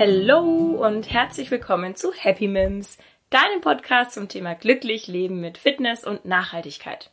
Hallo 0.00 0.40
und 0.82 1.12
herzlich 1.12 1.50
willkommen 1.50 1.94
zu 1.94 2.10
Happy 2.14 2.48
Mims, 2.48 2.96
deinem 3.28 3.60
Podcast 3.60 4.12
zum 4.12 4.28
Thema 4.28 4.54
glücklich 4.54 5.08
leben 5.08 5.42
mit 5.42 5.58
Fitness 5.58 6.04
und 6.04 6.24
Nachhaltigkeit. 6.24 7.10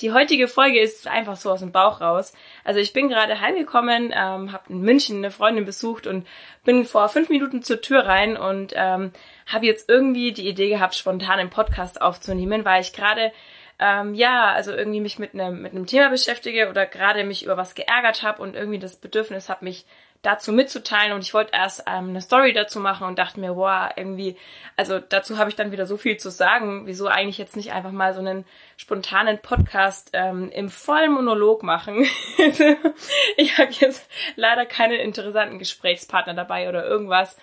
Die 0.00 0.10
heutige 0.10 0.48
Folge 0.48 0.80
ist 0.80 1.06
einfach 1.06 1.36
so 1.36 1.52
aus 1.52 1.60
dem 1.60 1.70
Bauch 1.70 2.00
raus. 2.00 2.32
Also 2.64 2.80
ich 2.80 2.92
bin 2.92 3.08
gerade 3.08 3.40
heimgekommen, 3.40 4.06
ähm, 4.06 4.50
habe 4.50 4.64
in 4.68 4.80
München 4.80 5.18
eine 5.18 5.30
Freundin 5.30 5.64
besucht 5.64 6.08
und 6.08 6.26
bin 6.64 6.84
vor 6.86 7.08
fünf 7.08 7.28
Minuten 7.28 7.62
zur 7.62 7.80
Tür 7.80 8.04
rein 8.04 8.36
und 8.36 8.72
ähm, 8.74 9.12
habe 9.46 9.66
jetzt 9.66 9.88
irgendwie 9.88 10.32
die 10.32 10.48
Idee 10.48 10.70
gehabt, 10.70 10.96
spontan 10.96 11.38
einen 11.38 11.50
Podcast 11.50 12.02
aufzunehmen, 12.02 12.64
weil 12.64 12.80
ich 12.80 12.92
gerade 12.92 13.30
ähm, 13.78 14.14
ja, 14.14 14.50
also 14.50 14.72
irgendwie 14.72 15.00
mich 15.00 15.20
mit 15.20 15.34
einem 15.34 15.62
mit 15.62 15.70
einem 15.70 15.86
Thema 15.86 16.10
beschäftige 16.10 16.68
oder 16.68 16.84
gerade 16.84 17.22
mich 17.22 17.44
über 17.44 17.56
was 17.56 17.76
geärgert 17.76 18.24
habe 18.24 18.42
und 18.42 18.56
irgendwie 18.56 18.80
das 18.80 18.96
Bedürfnis 18.96 19.48
habe, 19.48 19.64
mich 19.64 19.86
dazu 20.22 20.52
mitzuteilen 20.52 21.12
und 21.12 21.22
ich 21.22 21.34
wollte 21.34 21.52
erst 21.52 21.82
ähm, 21.88 22.10
eine 22.10 22.20
Story 22.20 22.52
dazu 22.52 22.78
machen 22.78 23.08
und 23.08 23.18
dachte 23.18 23.40
mir, 23.40 23.56
wow, 23.56 23.90
irgendwie, 23.96 24.36
also 24.76 25.00
dazu 25.00 25.36
habe 25.36 25.50
ich 25.50 25.56
dann 25.56 25.72
wieder 25.72 25.84
so 25.84 25.96
viel 25.96 26.16
zu 26.16 26.30
sagen, 26.30 26.86
wieso 26.86 27.08
eigentlich 27.08 27.38
jetzt 27.38 27.56
nicht 27.56 27.72
einfach 27.72 27.90
mal 27.90 28.14
so 28.14 28.20
einen 28.20 28.44
spontanen 28.76 29.38
Podcast 29.38 30.10
ähm, 30.12 30.48
im 30.52 30.70
vollen 30.70 31.12
Monolog 31.12 31.64
machen. 31.64 32.06
ich 33.36 33.58
habe 33.58 33.72
jetzt 33.72 34.08
leider 34.36 34.64
keinen 34.64 35.00
interessanten 35.00 35.58
Gesprächspartner 35.58 36.34
dabei 36.34 36.68
oder 36.68 36.86
irgendwas 36.86 37.36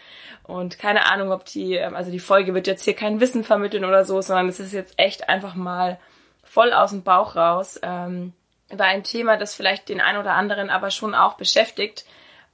und 0.43 0.79
keine 0.79 1.11
Ahnung, 1.11 1.33
ob 1.33 1.43
die, 1.43 1.75
ähm, 1.75 1.97
also 1.97 2.11
die 2.11 2.19
Folge 2.19 2.53
wird 2.53 2.65
jetzt 2.65 2.85
hier 2.85 2.95
kein 2.95 3.19
Wissen 3.19 3.43
vermitteln 3.43 3.83
oder 3.83 4.05
so, 4.05 4.21
sondern 4.21 4.47
es 4.47 4.61
ist 4.61 4.71
jetzt 4.71 4.93
echt 4.97 5.27
einfach 5.27 5.53
mal 5.53 5.99
voll 6.43 6.71
aus 6.71 6.91
dem 6.91 7.03
Bauch 7.03 7.35
raus. 7.35 7.77
Ähm, 7.83 8.31
über 8.71 8.85
ein 8.85 9.03
Thema, 9.03 9.35
das 9.35 9.53
vielleicht 9.53 9.89
den 9.89 9.99
einen 9.99 10.19
oder 10.19 10.33
anderen 10.33 10.69
aber 10.69 10.91
schon 10.91 11.13
auch 11.13 11.33
beschäftigt 11.33 12.05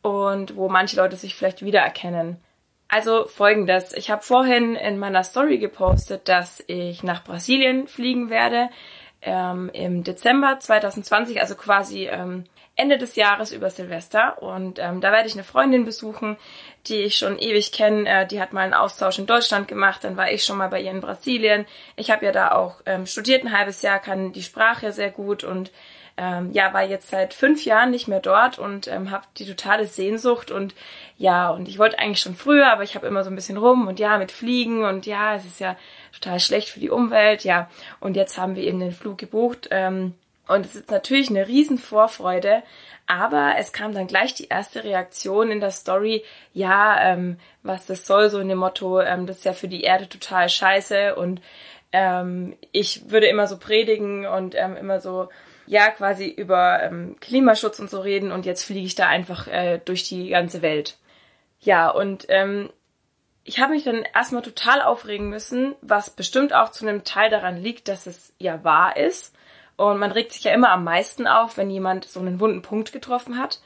und 0.05 0.55
wo 0.55 0.69
manche 0.69 0.97
Leute 0.97 1.15
sich 1.15 1.33
vielleicht 1.33 1.65
wiedererkennen. 1.65 2.37
Also 2.87 3.25
folgendes, 3.25 3.91
ich 3.91 4.11
habe 4.11 4.21
vorhin 4.21 4.75
in 4.75 4.99
meiner 4.99 5.23
Story 5.23 5.57
gepostet, 5.57 6.29
dass 6.29 6.63
ich 6.67 7.01
nach 7.01 7.23
Brasilien 7.23 7.87
fliegen 7.87 8.29
werde 8.29 8.69
ähm, 9.23 9.71
im 9.73 10.03
Dezember 10.03 10.59
2020, 10.59 11.41
also 11.41 11.55
quasi 11.55 12.05
ähm, 12.05 12.43
Ende 12.75 12.99
des 12.99 13.15
Jahres 13.15 13.51
über 13.51 13.71
Silvester. 13.71 14.43
Und 14.43 14.77
ähm, 14.77 15.01
da 15.01 15.11
werde 15.11 15.27
ich 15.27 15.33
eine 15.33 15.43
Freundin 15.43 15.85
besuchen, 15.85 16.37
die 16.85 17.01
ich 17.01 17.17
schon 17.17 17.39
ewig 17.39 17.71
kenne. 17.71 18.07
Äh, 18.07 18.27
die 18.27 18.39
hat 18.39 18.53
mal 18.53 18.61
einen 18.61 18.75
Austausch 18.75 19.17
in 19.17 19.25
Deutschland 19.25 19.67
gemacht, 19.67 20.03
dann 20.03 20.17
war 20.17 20.31
ich 20.31 20.43
schon 20.43 20.57
mal 20.57 20.69
bei 20.69 20.81
ihr 20.81 20.91
in 20.91 21.01
Brasilien. 21.01 21.65
Ich 21.95 22.11
habe 22.11 22.25
ja 22.25 22.31
da 22.31 22.51
auch 22.51 22.81
ähm, 22.85 23.07
studiert 23.07 23.43
ein 23.43 23.57
halbes 23.57 23.81
Jahr, 23.81 23.97
kann 23.97 24.33
die 24.33 24.43
Sprache 24.43 24.91
sehr 24.91 25.09
gut 25.09 25.43
und 25.43 25.71
ähm, 26.17 26.51
ja, 26.53 26.73
war 26.73 26.83
jetzt 26.83 27.09
seit 27.09 27.33
fünf 27.33 27.65
Jahren 27.65 27.91
nicht 27.91 28.07
mehr 28.07 28.21
dort 28.21 28.57
und 28.57 28.87
ähm, 28.87 29.11
habe 29.11 29.25
die 29.37 29.45
totale 29.45 29.85
Sehnsucht 29.85 30.49
und 30.49 30.73
ja, 31.17 31.49
und 31.49 31.67
ich 31.67 31.77
wollte 31.77 31.99
eigentlich 31.99 32.21
schon 32.21 32.35
früher, 32.35 32.71
aber 32.71 32.83
ich 32.83 32.95
habe 32.95 33.07
immer 33.07 33.23
so 33.23 33.29
ein 33.29 33.35
bisschen 33.35 33.57
rum 33.57 33.87
und 33.87 33.99
ja, 33.99 34.17
mit 34.17 34.31
Fliegen 34.31 34.85
und 34.85 35.05
ja, 35.05 35.35
es 35.35 35.45
ist 35.45 35.59
ja 35.59 35.75
total 36.13 36.39
schlecht 36.39 36.69
für 36.69 36.79
die 36.79 36.89
Umwelt, 36.89 37.43
ja. 37.43 37.69
Und 37.99 38.15
jetzt 38.15 38.37
haben 38.37 38.55
wir 38.55 38.63
eben 38.63 38.79
den 38.79 38.93
Flug 38.93 39.17
gebucht 39.17 39.67
ähm, 39.71 40.13
und 40.47 40.65
es 40.65 40.75
ist 40.75 40.91
natürlich 40.91 41.29
eine 41.29 41.47
riesen 41.47 41.77
Vorfreude, 41.77 42.63
aber 43.07 43.55
es 43.57 43.73
kam 43.73 43.93
dann 43.93 44.07
gleich 44.07 44.33
die 44.33 44.47
erste 44.47 44.83
Reaktion 44.83 45.51
in 45.51 45.59
der 45.59 45.71
Story, 45.71 46.23
ja, 46.53 47.01
ähm, 47.01 47.37
was 47.61 47.87
das 47.87 48.07
soll, 48.07 48.29
so 48.29 48.39
in 48.39 48.47
dem 48.47 48.59
Motto, 48.59 49.01
ähm, 49.01 49.27
das 49.27 49.39
ist 49.39 49.45
ja 49.45 49.53
für 49.53 49.67
die 49.67 49.81
Erde 49.81 50.07
total 50.07 50.47
scheiße 50.47 51.15
und 51.15 51.41
ähm, 51.95 52.57
ich 52.73 53.09
würde 53.09 53.27
immer 53.27 53.47
so 53.47 53.57
predigen 53.57 54.25
und 54.25 54.53
ähm, 54.53 54.75
immer 54.75 54.99
so 54.99 55.29
ja 55.65 55.89
quasi 55.89 56.27
über 56.27 56.83
ähm, 56.83 57.15
Klimaschutz 57.21 57.79
und 57.79 57.89
so 57.89 58.01
reden 58.01 58.33
und 58.33 58.45
jetzt 58.45 58.65
fliege 58.65 58.85
ich 58.85 58.95
da 58.95 59.07
einfach 59.07 59.47
äh, 59.47 59.79
durch 59.83 60.03
die 60.03 60.29
ganze 60.29 60.61
Welt. 60.61 60.97
Ja, 61.61 61.89
und 61.89 62.25
ähm, 62.27 62.69
ich 63.45 63.59
habe 63.59 63.73
mich 63.73 63.85
dann 63.85 64.03
erstmal 64.13 64.41
total 64.41 64.81
aufregen 64.81 65.29
müssen, 65.29 65.73
was 65.81 66.09
bestimmt 66.09 66.53
auch 66.53 66.69
zu 66.69 66.85
einem 66.85 67.05
Teil 67.05 67.29
daran 67.29 67.55
liegt, 67.55 67.87
dass 67.87 68.07
es 68.07 68.33
ja 68.39 68.63
wahr 68.65 68.97
ist. 68.97 69.33
Und 69.77 69.97
man 69.97 70.11
regt 70.11 70.33
sich 70.33 70.43
ja 70.43 70.53
immer 70.53 70.71
am 70.71 70.83
meisten 70.83 71.27
auf, 71.27 71.55
wenn 71.55 71.69
jemand 71.69 72.05
so 72.05 72.19
einen 72.19 72.39
wunden 72.39 72.61
Punkt 72.61 72.91
getroffen 72.91 73.39
hat. 73.39 73.61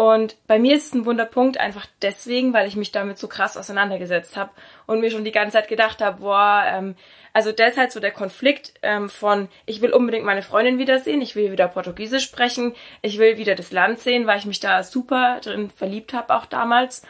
Und 0.00 0.36
bei 0.46 0.58
mir 0.58 0.76
ist 0.76 0.86
es 0.86 0.94
ein 0.94 1.04
Wunderpunkt 1.04 1.60
einfach 1.60 1.84
deswegen, 2.00 2.54
weil 2.54 2.66
ich 2.66 2.74
mich 2.74 2.90
damit 2.90 3.18
so 3.18 3.28
krass 3.28 3.58
auseinandergesetzt 3.58 4.34
habe 4.34 4.50
und 4.86 5.00
mir 5.00 5.10
schon 5.10 5.26
die 5.26 5.30
ganze 5.30 5.58
Zeit 5.58 5.68
gedacht 5.68 6.00
habe, 6.00 6.22
boah, 6.22 6.64
ähm, 6.66 6.94
also 7.34 7.52
halt 7.76 7.92
so 7.92 8.00
der 8.00 8.10
Konflikt 8.10 8.72
ähm, 8.80 9.10
von, 9.10 9.50
ich 9.66 9.82
will 9.82 9.92
unbedingt 9.92 10.24
meine 10.24 10.40
Freundin 10.40 10.78
wiedersehen, 10.78 11.20
ich 11.20 11.36
will 11.36 11.52
wieder 11.52 11.68
Portugiesisch 11.68 12.24
sprechen, 12.24 12.74
ich 13.02 13.18
will 13.18 13.36
wieder 13.36 13.54
das 13.54 13.72
Land 13.72 13.98
sehen, 13.98 14.26
weil 14.26 14.38
ich 14.38 14.46
mich 14.46 14.58
da 14.58 14.82
super 14.84 15.38
drin 15.42 15.68
verliebt 15.68 16.14
habe, 16.14 16.34
auch 16.34 16.46
damals. 16.46 17.02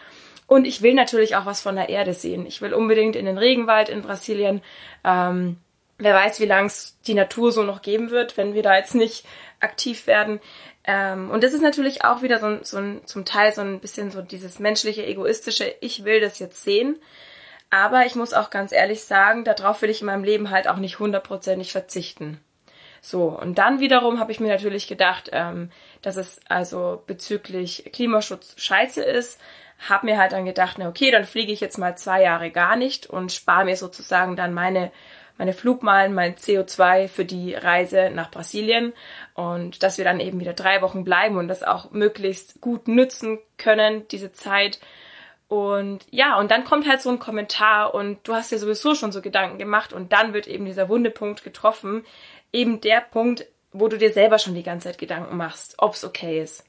Und 0.49 0.65
ich 0.65 0.83
will 0.83 0.95
natürlich 0.95 1.37
auch 1.37 1.47
was 1.47 1.61
von 1.61 1.77
der 1.77 1.91
Erde 1.91 2.13
sehen. 2.13 2.45
Ich 2.45 2.61
will 2.61 2.75
unbedingt 2.75 3.15
in 3.15 3.25
den 3.25 3.39
Regenwald 3.39 3.89
in 3.89 4.03
Brasilien. 4.03 4.63
Ähm, 5.05 5.59
wer 6.01 6.15
weiß, 6.15 6.41
wie 6.41 6.47
lange 6.47 6.67
es 6.67 6.97
die 7.07 7.15
Natur 7.15 7.53
so 7.53 7.63
noch 7.63 7.83
geben 7.83 8.11
wird, 8.11 8.37
wenn 8.37 8.55
wir 8.55 8.63
da 8.63 8.77
jetzt 8.77 8.95
nicht 8.95 9.25
aktiv 9.61 10.07
werden. 10.07 10.41
Ähm, 10.85 11.31
und 11.31 11.45
das 11.45 11.53
ist 11.53 11.63
natürlich 11.63 12.05
auch 12.05 12.23
wieder 12.23 12.39
so, 12.39 12.47
ein, 12.47 12.65
so 12.65 12.79
ein, 12.79 13.07
zum 13.07 13.25
Teil 13.25 13.53
so 13.53 13.61
ein 13.61 13.81
bisschen 13.81 14.11
so 14.11 14.23
dieses 14.23 14.59
menschliche, 14.59 15.07
egoistische, 15.07 15.75
ich 15.81 16.05
will 16.05 16.21
das 16.21 16.39
jetzt 16.39 16.65
sehen. 16.65 16.99
Aber 17.69 18.05
ich 18.05 18.17
muss 18.17 18.33
auch 18.33 18.51
ganz 18.51 18.73
ehrlich 18.73 19.05
sagen, 19.05 19.45
darauf 19.45 19.81
will 19.83 19.91
ich 19.91 20.01
in 20.01 20.07
meinem 20.07 20.25
Leben 20.25 20.51
halt 20.51 20.67
auch 20.67 20.79
nicht 20.79 20.99
hundertprozentig 20.99 21.71
verzichten. 21.71 22.41
So, 23.01 23.29
und 23.29 23.59
dann 23.59 23.81
wiederum 23.81 24.19
habe 24.19 24.33
ich 24.33 24.41
mir 24.41 24.49
natürlich 24.49 24.87
gedacht, 24.87 25.31
ähm, 25.33 25.71
dass 26.03 26.17
es 26.17 26.41
also 26.49 27.03
bezüglich 27.07 27.91
Klimaschutz 27.93 28.55
scheiße 28.57 29.03
ist. 29.03 29.41
Hab 29.89 30.03
mir 30.03 30.19
halt 30.19 30.33
dann 30.33 30.45
gedacht, 30.45 30.77
na 30.79 30.89
okay, 30.89 31.11
dann 31.11 31.25
fliege 31.25 31.53
ich 31.53 31.61
jetzt 31.61 31.79
mal 31.79 31.97
zwei 31.97 32.23
Jahre 32.23 32.51
gar 32.51 32.77
nicht 32.77 33.07
und 33.07 33.33
spare 33.33 33.65
mir 33.65 33.77
sozusagen 33.77 34.37
dann 34.37 34.53
meine 34.53 34.91
meine 35.41 35.55
Flugmalen, 35.55 36.13
mein 36.13 36.35
CO2 36.35 37.09
für 37.09 37.25
die 37.25 37.55
Reise 37.55 38.11
nach 38.13 38.31
Brasilien 38.31 38.93
und 39.33 39.83
dass 39.83 39.97
wir 39.97 40.05
dann 40.05 40.21
eben 40.21 40.39
wieder 40.39 40.53
drei 40.53 40.83
Wochen 40.83 41.03
bleiben 41.03 41.39
und 41.39 41.49
das 41.49 41.63
auch 41.63 41.93
möglichst 41.93 42.61
gut 42.61 42.89
nützen 42.89 43.39
können, 43.57 44.07
diese 44.09 44.33
Zeit. 44.33 44.81
Und 45.49 46.01
ja, 46.11 46.39
und 46.39 46.51
dann 46.51 46.65
kommt 46.65 46.87
halt 46.87 47.01
so 47.01 47.09
ein 47.09 47.21
Kommentar 47.21 47.95
und 47.95 48.19
du 48.29 48.35
hast 48.35 48.53
dir 48.53 48.59
sowieso 48.59 48.95
schon 48.95 49.13
so 49.13 49.23
Gedanken 49.23 49.57
gemacht 49.57 49.95
und 49.95 50.13
dann 50.13 50.35
wird 50.35 50.47
eben 50.47 50.67
dieser 50.67 50.91
Wundepunkt 50.91 51.43
getroffen, 51.43 52.05
eben 52.53 52.83
der 52.83 53.01
Punkt, 53.01 53.47
wo 53.73 53.89
du 53.89 53.97
dir 53.97 54.13
selber 54.13 54.39
schon 54.39 54.55
die 54.55 54.63
ganze 54.63 54.89
Zeit 54.89 54.99
Gedanken 54.99 55.39
machst, 55.39 55.77
ob's 55.79 56.05
okay 56.05 56.43
ist. 56.43 56.67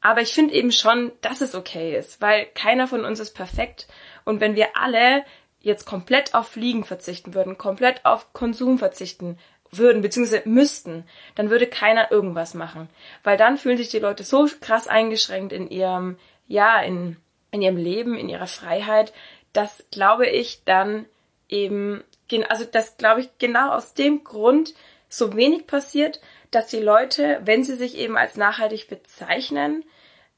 Aber 0.00 0.20
ich 0.20 0.32
finde 0.32 0.54
eben 0.54 0.70
schon, 0.70 1.10
dass 1.22 1.40
es 1.40 1.56
okay 1.56 1.98
ist, 1.98 2.20
weil 2.20 2.46
keiner 2.54 2.86
von 2.86 3.04
uns 3.04 3.18
ist 3.18 3.34
perfekt 3.34 3.88
und 4.24 4.40
wenn 4.40 4.54
wir 4.54 4.76
alle 4.76 5.24
jetzt 5.66 5.84
komplett 5.84 6.32
auf 6.32 6.46
Fliegen 6.46 6.84
verzichten 6.84 7.34
würden, 7.34 7.58
komplett 7.58 8.04
auf 8.04 8.32
Konsum 8.32 8.78
verzichten 8.78 9.36
würden, 9.72 10.00
beziehungsweise 10.00 10.48
müssten, 10.48 11.04
dann 11.34 11.50
würde 11.50 11.66
keiner 11.66 12.12
irgendwas 12.12 12.54
machen. 12.54 12.88
Weil 13.24 13.36
dann 13.36 13.58
fühlen 13.58 13.76
sich 13.76 13.88
die 13.88 13.98
Leute 13.98 14.22
so 14.22 14.48
krass 14.60 14.86
eingeschränkt 14.86 15.52
in 15.52 15.68
ihrem, 15.68 16.18
ja, 16.46 16.80
in, 16.80 17.16
in 17.50 17.62
ihrem 17.62 17.76
Leben, 17.76 18.16
in 18.16 18.28
ihrer 18.28 18.46
Freiheit, 18.46 19.12
dass, 19.52 19.84
glaube 19.90 20.28
ich, 20.28 20.62
dann 20.64 21.04
eben, 21.48 22.04
also 22.48 22.64
das 22.64 22.96
glaube 22.96 23.22
ich 23.22 23.38
genau 23.38 23.72
aus 23.72 23.92
dem 23.92 24.22
Grund 24.22 24.72
so 25.08 25.34
wenig 25.34 25.66
passiert, 25.66 26.20
dass 26.52 26.68
die 26.68 26.80
Leute, 26.80 27.40
wenn 27.44 27.64
sie 27.64 27.74
sich 27.74 27.96
eben 27.96 28.16
als 28.16 28.36
nachhaltig 28.36 28.86
bezeichnen, 28.86 29.84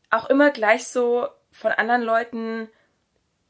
auch 0.08 0.30
immer 0.30 0.50
gleich 0.50 0.88
so 0.88 1.28
von 1.50 1.72
anderen 1.72 2.02
Leuten 2.02 2.70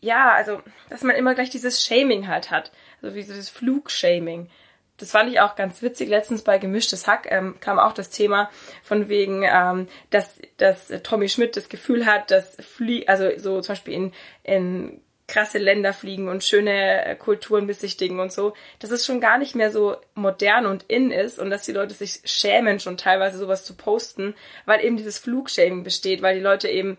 ja, 0.00 0.32
also, 0.32 0.60
dass 0.90 1.02
man 1.02 1.16
immer 1.16 1.34
gleich 1.34 1.50
dieses 1.50 1.84
Shaming 1.84 2.28
halt 2.28 2.50
hat. 2.50 2.72
Also 3.02 3.14
wie 3.16 3.22
so 3.22 3.32
dieses 3.32 3.50
Flugshaming. 3.50 4.48
Das 4.96 5.12
fand 5.12 5.30
ich 5.30 5.40
auch 5.40 5.54
ganz 5.54 5.80
witzig. 5.80 6.08
Letztens 6.08 6.42
bei 6.42 6.58
Gemischtes 6.58 7.06
Hack 7.06 7.28
ähm, 7.30 7.56
kam 7.60 7.78
auch 7.78 7.92
das 7.92 8.10
Thema 8.10 8.50
von 8.82 9.08
wegen, 9.08 9.44
ähm, 9.44 9.88
dass, 10.10 10.40
dass 10.56 10.92
Tommy 11.04 11.28
Schmidt 11.28 11.56
das 11.56 11.68
Gefühl 11.68 12.04
hat, 12.04 12.30
dass 12.32 12.56
Flie 12.56 13.06
also 13.06 13.30
so 13.38 13.60
zum 13.60 13.72
Beispiel 13.72 13.94
in, 13.94 14.12
in 14.42 15.00
krasse 15.28 15.58
Länder 15.58 15.92
fliegen 15.92 16.28
und 16.28 16.42
schöne 16.42 17.04
äh, 17.04 17.14
Kulturen 17.14 17.66
besichtigen 17.66 18.18
und 18.18 18.32
so, 18.32 18.54
dass 18.80 18.90
es 18.90 19.06
schon 19.06 19.20
gar 19.20 19.38
nicht 19.38 19.54
mehr 19.54 19.70
so 19.70 19.96
modern 20.14 20.66
und 20.66 20.84
in 20.84 21.12
ist 21.12 21.38
und 21.38 21.50
dass 21.50 21.64
die 21.64 21.72
Leute 21.72 21.94
sich 21.94 22.22
schämen, 22.24 22.80
schon 22.80 22.96
teilweise 22.96 23.38
sowas 23.38 23.64
zu 23.64 23.76
posten, 23.76 24.34
weil 24.64 24.84
eben 24.84 24.96
dieses 24.96 25.18
Flugshaming 25.18 25.84
besteht, 25.84 26.22
weil 26.22 26.36
die 26.36 26.42
Leute 26.42 26.68
eben 26.68 26.98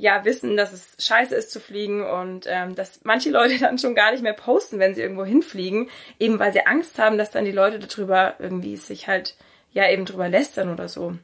ja 0.00 0.24
wissen, 0.24 0.56
dass 0.56 0.72
es 0.72 0.96
scheiße 0.98 1.34
ist 1.34 1.50
zu 1.50 1.60
fliegen 1.60 2.02
und 2.02 2.46
ähm, 2.48 2.74
dass 2.74 3.00
manche 3.04 3.30
Leute 3.30 3.58
dann 3.60 3.78
schon 3.78 3.94
gar 3.94 4.10
nicht 4.10 4.22
mehr 4.22 4.32
posten, 4.32 4.78
wenn 4.78 4.94
sie 4.94 5.02
irgendwo 5.02 5.24
hinfliegen, 5.24 5.90
eben 6.18 6.38
weil 6.38 6.52
sie 6.52 6.66
Angst 6.66 6.98
haben, 6.98 7.18
dass 7.18 7.30
dann 7.30 7.44
die 7.44 7.52
Leute 7.52 7.78
darüber 7.78 8.34
irgendwie 8.38 8.76
sich 8.76 9.06
halt 9.06 9.36
ja 9.72 9.88
eben 9.88 10.06
drüber 10.06 10.28
lästern 10.28 10.72
oder 10.72 10.88
so. 10.88 11.14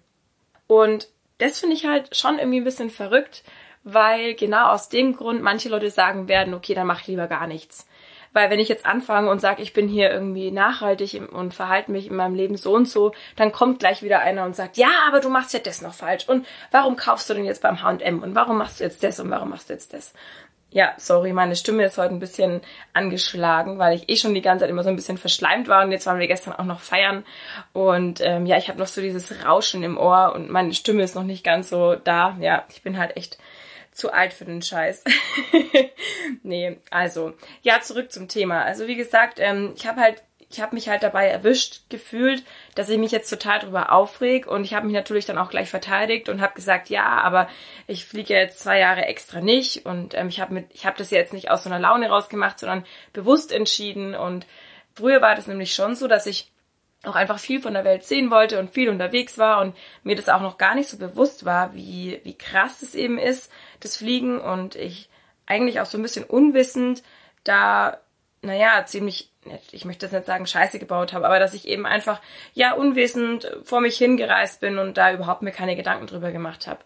Und 0.66 1.08
das 1.38 1.58
finde 1.58 1.74
ich 1.74 1.86
halt 1.86 2.14
schon 2.14 2.38
irgendwie 2.38 2.60
ein 2.60 2.64
bisschen 2.64 2.90
verrückt, 2.90 3.44
weil 3.82 4.34
genau 4.34 4.68
aus 4.68 4.88
dem 4.88 5.16
Grund 5.16 5.42
manche 5.42 5.68
Leute 5.68 5.90
sagen 5.90 6.28
werden, 6.28 6.54
okay, 6.54 6.74
dann 6.74 6.86
mach 6.86 7.00
ich 7.00 7.06
lieber 7.06 7.28
gar 7.28 7.46
nichts. 7.46 7.86
Weil 8.36 8.50
wenn 8.50 8.60
ich 8.60 8.68
jetzt 8.68 8.84
anfange 8.84 9.30
und 9.30 9.40
sage, 9.40 9.62
ich 9.62 9.72
bin 9.72 9.88
hier 9.88 10.10
irgendwie 10.10 10.50
nachhaltig 10.50 11.22
und 11.32 11.54
verhalte 11.54 11.90
mich 11.90 12.08
in 12.08 12.16
meinem 12.16 12.34
Leben 12.34 12.58
so 12.58 12.74
und 12.74 12.86
so, 12.86 13.12
dann 13.34 13.50
kommt 13.50 13.78
gleich 13.78 14.02
wieder 14.02 14.20
einer 14.20 14.44
und 14.44 14.54
sagt, 14.54 14.76
ja, 14.76 14.90
aber 15.08 15.20
du 15.20 15.30
machst 15.30 15.54
ja 15.54 15.58
das 15.58 15.80
noch 15.80 15.94
falsch. 15.94 16.28
Und 16.28 16.46
warum 16.70 16.96
kaufst 16.96 17.30
du 17.30 17.34
denn 17.34 17.46
jetzt 17.46 17.62
beim 17.62 17.82
H&M? 17.82 18.22
Und 18.22 18.34
warum 18.34 18.58
machst 18.58 18.78
du 18.78 18.84
jetzt 18.84 19.02
das? 19.02 19.20
Und 19.20 19.30
warum 19.30 19.48
machst 19.48 19.70
du 19.70 19.72
jetzt 19.72 19.94
das? 19.94 20.12
Ja, 20.70 20.92
sorry, 20.98 21.32
meine 21.32 21.56
Stimme 21.56 21.84
ist 21.84 21.96
heute 21.96 22.12
ein 22.12 22.18
bisschen 22.18 22.60
angeschlagen, 22.92 23.78
weil 23.78 23.96
ich 23.96 24.10
eh 24.10 24.16
schon 24.16 24.34
die 24.34 24.42
ganze 24.42 24.64
Zeit 24.64 24.70
immer 24.70 24.82
so 24.82 24.90
ein 24.90 24.96
bisschen 24.96 25.16
verschleimt 25.16 25.68
war 25.68 25.82
und 25.82 25.90
jetzt 25.90 26.04
waren 26.04 26.18
wir 26.18 26.26
gestern 26.26 26.52
auch 26.52 26.64
noch 26.66 26.80
feiern 26.80 27.24
und 27.72 28.20
ähm, 28.20 28.44
ja, 28.44 28.58
ich 28.58 28.68
habe 28.68 28.78
noch 28.78 28.86
so 28.86 29.00
dieses 29.00 29.46
Rauschen 29.46 29.82
im 29.82 29.96
Ohr 29.96 30.34
und 30.34 30.50
meine 30.50 30.74
Stimme 30.74 31.02
ist 31.02 31.14
noch 31.14 31.22
nicht 31.22 31.44
ganz 31.44 31.70
so 31.70 31.94
da. 31.94 32.36
Ja, 32.40 32.64
ich 32.68 32.82
bin 32.82 32.98
halt 32.98 33.16
echt 33.16 33.38
zu 33.96 34.12
alt 34.12 34.34
für 34.34 34.44
den 34.44 34.62
Scheiß. 34.62 35.04
nee, 36.42 36.78
also 36.90 37.32
ja, 37.62 37.80
zurück 37.80 38.12
zum 38.12 38.28
Thema. 38.28 38.62
Also 38.62 38.86
wie 38.86 38.96
gesagt, 38.96 39.40
ähm, 39.40 39.72
ich 39.74 39.86
habe 39.86 40.00
halt 40.00 40.22
ich 40.48 40.60
habe 40.60 40.76
mich 40.76 40.88
halt 40.88 41.02
dabei 41.02 41.26
erwischt 41.26 41.80
gefühlt, 41.88 42.44
dass 42.76 42.88
ich 42.88 42.98
mich 42.98 43.10
jetzt 43.10 43.28
total 43.28 43.58
drüber 43.58 43.90
aufreg 43.90 44.46
und 44.46 44.62
ich 44.62 44.74
habe 44.74 44.86
mich 44.86 44.94
natürlich 44.94 45.26
dann 45.26 45.38
auch 45.38 45.50
gleich 45.50 45.68
verteidigt 45.68 46.28
und 46.28 46.40
habe 46.40 46.54
gesagt, 46.54 46.88
ja, 46.88 47.04
aber 47.04 47.48
ich 47.88 48.04
fliege 48.04 48.34
jetzt 48.34 48.60
zwei 48.60 48.78
Jahre 48.78 49.06
extra 49.06 49.40
nicht 49.40 49.86
und 49.86 50.14
ähm, 50.14 50.28
ich 50.28 50.40
habe 50.40 50.54
mit, 50.54 50.66
ich 50.72 50.86
habe 50.86 50.98
das 50.98 51.10
jetzt 51.10 51.32
nicht 51.32 51.50
aus 51.50 51.64
so 51.64 51.70
einer 51.70 51.80
Laune 51.80 52.08
rausgemacht, 52.08 52.60
sondern 52.60 52.84
bewusst 53.12 53.50
entschieden 53.50 54.14
und 54.14 54.46
früher 54.94 55.20
war 55.20 55.34
das 55.34 55.48
nämlich 55.48 55.74
schon 55.74 55.96
so, 55.96 56.06
dass 56.06 56.26
ich 56.26 56.52
auch 57.06 57.16
einfach 57.16 57.38
viel 57.38 57.60
von 57.60 57.74
der 57.74 57.84
Welt 57.84 58.04
sehen 58.04 58.30
wollte 58.30 58.58
und 58.58 58.70
viel 58.70 58.88
unterwegs 58.88 59.38
war 59.38 59.60
und 59.60 59.76
mir 60.02 60.16
das 60.16 60.28
auch 60.28 60.40
noch 60.40 60.58
gar 60.58 60.74
nicht 60.74 60.88
so 60.88 60.98
bewusst 60.98 61.44
war, 61.44 61.74
wie, 61.74 62.20
wie 62.24 62.36
krass 62.36 62.82
es 62.82 62.94
eben 62.94 63.18
ist, 63.18 63.50
das 63.80 63.96
Fliegen 63.96 64.40
und 64.40 64.74
ich 64.74 65.08
eigentlich 65.46 65.80
auch 65.80 65.86
so 65.86 65.98
ein 65.98 66.02
bisschen 66.02 66.24
unwissend 66.24 67.02
da, 67.44 67.98
naja, 68.42 68.84
ziemlich 68.86 69.30
ich 69.70 69.84
möchte 69.84 70.06
das 70.06 70.12
nicht 70.12 70.26
sagen, 70.26 70.46
Scheiße 70.46 70.78
gebaut 70.78 71.12
habe, 71.12 71.26
aber 71.26 71.38
dass 71.38 71.54
ich 71.54 71.68
eben 71.68 71.86
einfach, 71.86 72.20
ja, 72.54 72.74
unwissend 72.74 73.50
vor 73.64 73.80
mich 73.80 73.96
hingereist 73.96 74.60
bin 74.60 74.78
und 74.78 74.96
da 74.96 75.12
überhaupt 75.12 75.42
mir 75.42 75.52
keine 75.52 75.76
Gedanken 75.76 76.06
drüber 76.06 76.32
gemacht 76.32 76.66
habe. 76.66 76.80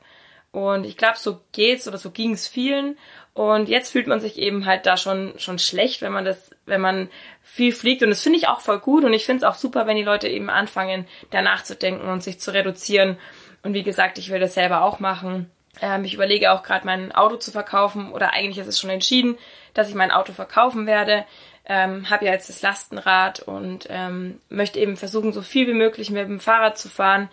Und 0.53 0.85
ich 0.85 0.97
glaube, 0.97 1.17
so 1.17 1.41
geht's 1.53 1.87
oder 1.87 1.99
so 1.99 2.11
ging's 2.11 2.49
vielen. 2.49 2.99
Und 3.35 3.69
jetzt 3.69 3.93
fühlt 3.93 4.09
man 4.09 4.21
sich 4.21 4.39
eben 4.39 4.67
halt 4.67 4.87
da 4.87 4.97
schon, 4.97 5.35
schon 5.39 5.59
schlecht, 5.59 6.03
wenn 6.03 6.13
man 6.13 6.25
das, 6.25 6.51
wenn 6.67 6.81
man 6.81 7.09
viel 7.43 7.73
fliegt. 7.73 8.03
Und 8.03 8.11
das 8.11 8.23
finde 8.23 8.39
ich 8.39 8.49
auch 8.49 8.61
voll 8.61 8.81
gut. 8.81 9.05
Und 9.05 9.13
ich 9.13 9.25
finde 9.25 9.45
es 9.45 9.51
auch 9.51 9.55
super, 9.55 9.87
wenn 9.87 9.97
die 9.97 10.03
Leute 10.03 10.29
eben 10.29 10.51
anfangen, 10.51 11.07
danach 11.31 11.63
zu 11.63 11.77
denken 11.77 12.09
und 12.09 12.23
sich 12.23 12.41
zu 12.41 12.53
reduzieren. 12.53 13.17
Und 13.63 13.75
wie 13.75 13.85
gesagt, 13.85 14.19
ich 14.19 14.31
will 14.31 14.41
das 14.41 14.55
selber 14.55 14.83
auch 14.83 14.99
machen. 14.99 15.51
Ähm, 15.81 16.05
ich 16.05 16.15
überlege 16.15 16.51
auch 16.51 16.65
gerade 16.65 16.85
mein 16.85 17.13
Auto 17.13 17.37
zu 17.37 17.53
verkaufen 17.53 18.13
oder 18.13 18.33
eigentlich 18.33 18.59
ist 18.59 18.67
es 18.67 18.81
schon 18.81 18.91
entschieden, 18.91 19.39
dass 19.75 19.89
ich 19.89 19.95
mein 19.95 20.11
Auto 20.11 20.33
verkaufen 20.33 20.87
werde 20.87 21.25
ähm, 21.71 22.11
habe 22.11 22.25
ja 22.27 22.33
jetzt 22.33 22.49
das 22.49 22.63
Lastenrad 22.63 23.41
und 23.41 23.87
ähm, 23.91 24.41
möchte 24.49 24.81
eben 24.81 24.97
versuchen, 24.97 25.33
so 25.33 25.41
viel 25.41 25.69
wie 25.69 25.75
möglich 25.75 26.11
mit 26.11 26.29
dem 26.29 26.41
Fahrrad 26.41 26.77
zu 26.77 26.89
fahren 26.89 27.29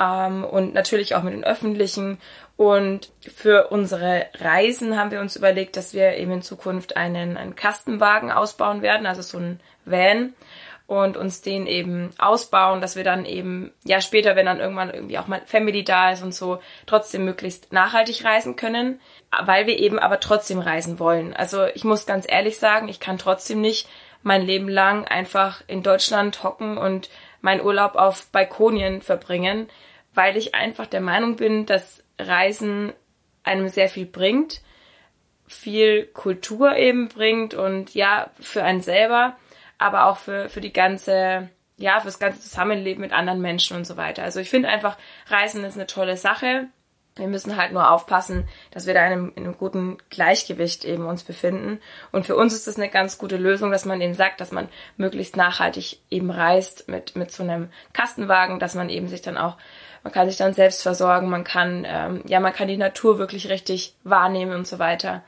ähm, 0.00 0.44
und 0.44 0.74
natürlich 0.74 1.14
auch 1.14 1.22
mit 1.22 1.34
den 1.34 1.44
öffentlichen. 1.44 2.18
Und 2.56 3.10
für 3.20 3.68
unsere 3.68 4.26
Reisen 4.38 4.98
haben 4.98 5.10
wir 5.10 5.20
uns 5.20 5.36
überlegt, 5.36 5.76
dass 5.76 5.92
wir 5.92 6.16
eben 6.16 6.32
in 6.32 6.42
Zukunft 6.42 6.96
einen, 6.96 7.36
einen 7.36 7.56
Kastenwagen 7.56 8.30
ausbauen 8.30 8.82
werden, 8.82 9.06
also 9.06 9.22
so 9.22 9.38
ein 9.38 9.60
Van 9.84 10.34
und 10.86 11.16
uns 11.16 11.40
den 11.40 11.66
eben 11.66 12.10
ausbauen, 12.18 12.80
dass 12.80 12.94
wir 12.94 13.04
dann 13.04 13.24
eben, 13.24 13.72
ja, 13.84 14.00
später, 14.00 14.36
wenn 14.36 14.46
dann 14.46 14.60
irgendwann 14.60 14.92
irgendwie 14.92 15.18
auch 15.18 15.26
mal 15.26 15.40
Family 15.46 15.82
da 15.82 16.12
ist 16.12 16.22
und 16.22 16.34
so, 16.34 16.60
trotzdem 16.86 17.24
möglichst 17.24 17.72
nachhaltig 17.72 18.24
reisen 18.24 18.54
können, 18.54 19.00
weil 19.44 19.66
wir 19.66 19.78
eben 19.78 19.98
aber 19.98 20.20
trotzdem 20.20 20.58
reisen 20.58 20.98
wollen. 20.98 21.34
Also 21.34 21.66
ich 21.74 21.84
muss 21.84 22.06
ganz 22.06 22.26
ehrlich 22.28 22.58
sagen, 22.58 22.88
ich 22.88 23.00
kann 23.00 23.16
trotzdem 23.16 23.62
nicht 23.62 23.88
mein 24.22 24.42
Leben 24.42 24.68
lang 24.68 25.06
einfach 25.06 25.62
in 25.66 25.82
Deutschland 25.82 26.42
hocken 26.42 26.76
und 26.76 27.08
meinen 27.44 27.60
Urlaub 27.60 27.94
auf 27.94 28.26
Balkonien 28.30 29.02
verbringen, 29.02 29.68
weil 30.14 30.36
ich 30.36 30.54
einfach 30.54 30.86
der 30.86 31.00
Meinung 31.00 31.36
bin, 31.36 31.66
dass 31.66 32.02
Reisen 32.18 32.92
einem 33.42 33.68
sehr 33.68 33.88
viel 33.88 34.06
bringt, 34.06 34.62
viel 35.46 36.06
Kultur 36.06 36.76
eben 36.76 37.08
bringt 37.08 37.54
und 37.54 37.94
ja, 37.94 38.30
für 38.40 38.64
einen 38.64 38.80
selber 38.80 39.36
aber 39.78 40.06
auch 40.06 40.18
für, 40.18 40.48
für 40.48 40.60
die 40.60 40.72
ganze, 40.72 41.50
ja, 41.76 42.00
für 42.00 42.06
das 42.06 42.18
ganze 42.18 42.40
Zusammenleben 42.40 43.00
mit 43.00 43.12
anderen 43.12 43.40
Menschen 43.40 43.76
und 43.76 43.84
so 43.84 43.96
weiter. 43.96 44.22
Also 44.22 44.40
ich 44.40 44.50
finde 44.50 44.68
einfach, 44.68 44.96
Reisen 45.26 45.64
ist 45.64 45.74
eine 45.74 45.86
tolle 45.86 46.16
Sache. 46.16 46.68
Wir 47.16 47.28
müssen 47.28 47.56
halt 47.56 47.72
nur 47.72 47.90
aufpassen, 47.90 48.48
dass 48.72 48.86
wir 48.86 48.94
da 48.94 49.06
in 49.06 49.12
einem, 49.12 49.32
in 49.36 49.44
einem 49.44 49.56
guten 49.56 49.98
Gleichgewicht 50.10 50.84
eben 50.84 51.06
uns 51.06 51.22
befinden. 51.22 51.80
Und 52.10 52.26
für 52.26 52.34
uns 52.34 52.52
ist 52.54 52.66
das 52.66 52.76
eine 52.76 52.88
ganz 52.88 53.18
gute 53.18 53.36
Lösung, 53.36 53.70
dass 53.70 53.84
man 53.84 54.00
eben 54.00 54.14
sagt, 54.14 54.40
dass 54.40 54.50
man 54.50 54.68
möglichst 54.96 55.36
nachhaltig 55.36 56.00
eben 56.10 56.30
reist 56.30 56.88
mit, 56.88 57.14
mit 57.14 57.30
so 57.30 57.44
einem 57.44 57.68
Kastenwagen, 57.92 58.58
dass 58.58 58.74
man 58.74 58.88
eben 58.88 59.06
sich 59.06 59.22
dann 59.22 59.36
auch, 59.36 59.56
man 60.02 60.12
kann 60.12 60.28
sich 60.28 60.38
dann 60.38 60.54
selbst 60.54 60.82
versorgen, 60.82 61.30
man 61.30 61.44
kann, 61.44 61.86
ähm, 61.86 62.22
ja, 62.26 62.40
man 62.40 62.52
kann 62.52 62.66
die 62.66 62.76
Natur 62.76 63.18
wirklich 63.18 63.48
richtig 63.48 63.94
wahrnehmen 64.02 64.52
und 64.52 64.66
so 64.66 64.80
weiter. 64.80 65.22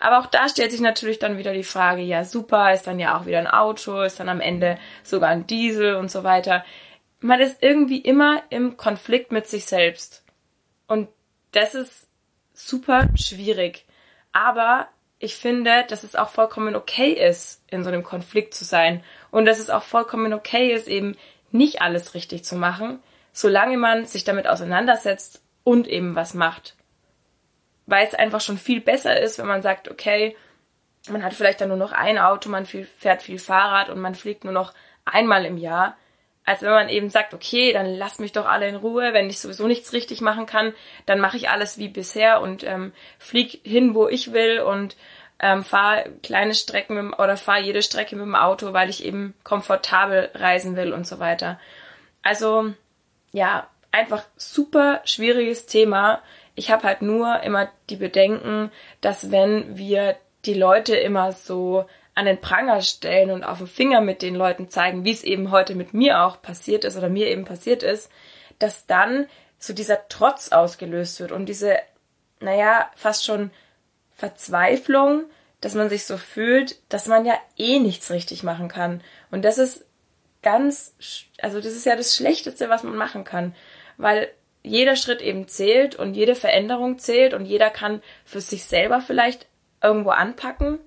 Aber 0.00 0.18
auch 0.18 0.26
da 0.26 0.48
stellt 0.48 0.72
sich 0.72 0.80
natürlich 0.80 1.18
dann 1.18 1.38
wieder 1.38 1.52
die 1.52 1.64
Frage, 1.64 2.02
ja 2.02 2.24
super, 2.24 2.72
ist 2.72 2.86
dann 2.86 2.98
ja 2.98 3.16
auch 3.16 3.26
wieder 3.26 3.38
ein 3.38 3.46
Auto, 3.46 4.00
ist 4.02 4.20
dann 4.20 4.28
am 4.28 4.40
Ende 4.40 4.78
sogar 5.02 5.30
ein 5.30 5.46
Diesel 5.46 5.96
und 5.96 6.10
so 6.10 6.24
weiter. 6.24 6.64
Man 7.20 7.40
ist 7.40 7.62
irgendwie 7.62 7.98
immer 7.98 8.42
im 8.50 8.76
Konflikt 8.76 9.32
mit 9.32 9.48
sich 9.48 9.66
selbst. 9.66 10.24
Und 10.86 11.08
das 11.52 11.74
ist 11.74 12.08
super 12.52 13.08
schwierig. 13.16 13.84
Aber 14.32 14.88
ich 15.18 15.36
finde, 15.36 15.84
dass 15.88 16.04
es 16.04 16.14
auch 16.14 16.28
vollkommen 16.28 16.76
okay 16.76 17.12
ist, 17.12 17.62
in 17.68 17.82
so 17.82 17.88
einem 17.88 18.02
Konflikt 18.02 18.54
zu 18.54 18.64
sein. 18.64 19.02
Und 19.30 19.46
dass 19.46 19.58
es 19.58 19.70
auch 19.70 19.82
vollkommen 19.82 20.32
okay 20.32 20.72
ist, 20.72 20.88
eben 20.88 21.16
nicht 21.50 21.82
alles 21.82 22.14
richtig 22.14 22.44
zu 22.44 22.56
machen, 22.56 23.00
solange 23.32 23.76
man 23.76 24.06
sich 24.06 24.24
damit 24.24 24.46
auseinandersetzt 24.46 25.42
und 25.64 25.88
eben 25.88 26.14
was 26.14 26.34
macht 26.34 26.76
weil 27.88 28.06
es 28.06 28.14
einfach 28.14 28.42
schon 28.42 28.58
viel 28.58 28.82
besser 28.82 29.18
ist, 29.18 29.38
wenn 29.38 29.46
man 29.46 29.62
sagt, 29.62 29.90
okay, 29.90 30.36
man 31.08 31.24
hat 31.24 31.32
vielleicht 31.32 31.62
dann 31.62 31.68
nur 31.68 31.78
noch 31.78 31.92
ein 31.92 32.18
Auto, 32.18 32.50
man 32.50 32.66
fährt 32.66 33.22
viel 33.22 33.38
Fahrrad 33.38 33.88
und 33.88 33.98
man 33.98 34.14
fliegt 34.14 34.44
nur 34.44 34.52
noch 34.52 34.74
einmal 35.06 35.46
im 35.46 35.56
Jahr, 35.56 35.96
als 36.48 36.62
wenn 36.62 36.70
man 36.70 36.88
eben 36.88 37.10
sagt, 37.10 37.34
okay, 37.34 37.74
dann 37.74 37.84
lasst 37.84 38.20
mich 38.20 38.32
doch 38.32 38.46
alle 38.46 38.66
in 38.66 38.76
Ruhe, 38.76 39.12
wenn 39.12 39.28
ich 39.28 39.38
sowieso 39.38 39.66
nichts 39.66 39.92
richtig 39.92 40.22
machen 40.22 40.46
kann, 40.46 40.72
dann 41.04 41.20
mache 41.20 41.36
ich 41.36 41.50
alles 41.50 41.76
wie 41.76 41.88
bisher 41.88 42.40
und 42.40 42.64
ähm, 42.64 42.94
flieg 43.18 43.60
hin, 43.64 43.94
wo 43.94 44.08
ich 44.08 44.32
will 44.32 44.60
und 44.60 44.96
ähm, 45.40 45.62
fahre 45.62 46.10
kleine 46.22 46.54
Strecken 46.54 47.08
mit, 47.08 47.18
oder 47.18 47.36
fahre 47.36 47.60
jede 47.60 47.82
Strecke 47.82 48.16
mit 48.16 48.24
dem 48.24 48.34
Auto, 48.34 48.72
weil 48.72 48.88
ich 48.88 49.04
eben 49.04 49.34
komfortabel 49.44 50.30
reisen 50.32 50.74
will 50.74 50.94
und 50.94 51.06
so 51.06 51.18
weiter. 51.18 51.60
Also 52.22 52.72
ja, 53.32 53.68
einfach 53.92 54.24
super 54.38 55.02
schwieriges 55.04 55.66
Thema. 55.66 56.22
Ich 56.54 56.70
habe 56.70 56.84
halt 56.84 57.02
nur 57.02 57.40
immer 57.42 57.68
die 57.90 57.96
Bedenken, 57.96 58.72
dass 59.02 59.30
wenn 59.30 59.76
wir 59.76 60.16
die 60.46 60.54
Leute 60.54 60.96
immer 60.96 61.32
so 61.32 61.84
an 62.18 62.24
den 62.24 62.40
Pranger 62.40 62.82
stellen 62.82 63.30
und 63.30 63.44
auf 63.44 63.58
den 63.58 63.68
Finger 63.68 64.00
mit 64.00 64.22
den 64.22 64.34
Leuten 64.34 64.68
zeigen, 64.68 65.04
wie 65.04 65.12
es 65.12 65.22
eben 65.22 65.52
heute 65.52 65.76
mit 65.76 65.94
mir 65.94 66.22
auch 66.22 66.42
passiert 66.42 66.84
ist 66.84 66.96
oder 66.96 67.08
mir 67.08 67.28
eben 67.28 67.44
passiert 67.44 67.84
ist, 67.84 68.10
dass 68.58 68.86
dann 68.86 69.28
so 69.60 69.72
dieser 69.72 70.08
Trotz 70.08 70.48
ausgelöst 70.50 71.20
wird 71.20 71.30
und 71.30 71.46
diese, 71.46 71.76
naja, 72.40 72.90
fast 72.96 73.24
schon 73.24 73.52
Verzweiflung, 74.16 75.26
dass 75.60 75.76
man 75.76 75.88
sich 75.88 76.06
so 76.06 76.16
fühlt, 76.16 76.80
dass 76.88 77.06
man 77.06 77.24
ja 77.24 77.34
eh 77.56 77.78
nichts 77.78 78.10
richtig 78.10 78.42
machen 78.42 78.66
kann. 78.66 79.00
Und 79.30 79.44
das 79.44 79.58
ist 79.58 79.84
ganz, 80.42 80.96
also 81.40 81.58
das 81.58 81.72
ist 81.72 81.86
ja 81.86 81.94
das 81.94 82.16
Schlechteste, 82.16 82.68
was 82.68 82.82
man 82.82 82.96
machen 82.96 83.22
kann. 83.22 83.54
Weil 83.96 84.28
jeder 84.64 84.96
Schritt 84.96 85.20
eben 85.20 85.46
zählt 85.46 85.94
und 85.94 86.14
jede 86.14 86.34
Veränderung 86.34 86.98
zählt 86.98 87.32
und 87.32 87.46
jeder 87.46 87.70
kann 87.70 88.02
für 88.24 88.40
sich 88.40 88.64
selber 88.64 89.00
vielleicht 89.00 89.46
irgendwo 89.80 90.10
anpacken. 90.10 90.80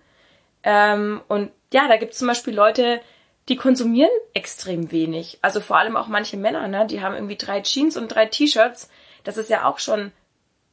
Ähm, 0.64 1.22
und 1.28 1.52
ja, 1.74 1.88
da 1.88 1.98
gibt 1.98 2.14
es 2.14 2.20
zum 2.20 2.28
Beispiel 2.28 2.54
Leute, 2.54 3.02
die 3.50 3.56
konsumieren 3.56 4.12
extrem 4.34 4.92
wenig. 4.92 5.40
Also 5.42 5.62
vor 5.62 5.78
allem 5.78 5.98
auch 5.98 6.08
manche 6.08 6.38
Männer, 6.38 6.68
ne? 6.68 6.86
Die 6.86 7.02
haben 7.02 7.16
irgendwie 7.16 7.38
drei 7.38 7.62
Jeans 7.62 7.98
und 7.98 8.10
drei 8.10 8.26
T-Shirts. 8.26 8.90
Das 9.24 9.38
ist 9.38 9.50
ja 9.50 9.66
auch 9.66 9.80
schon 9.80 10.12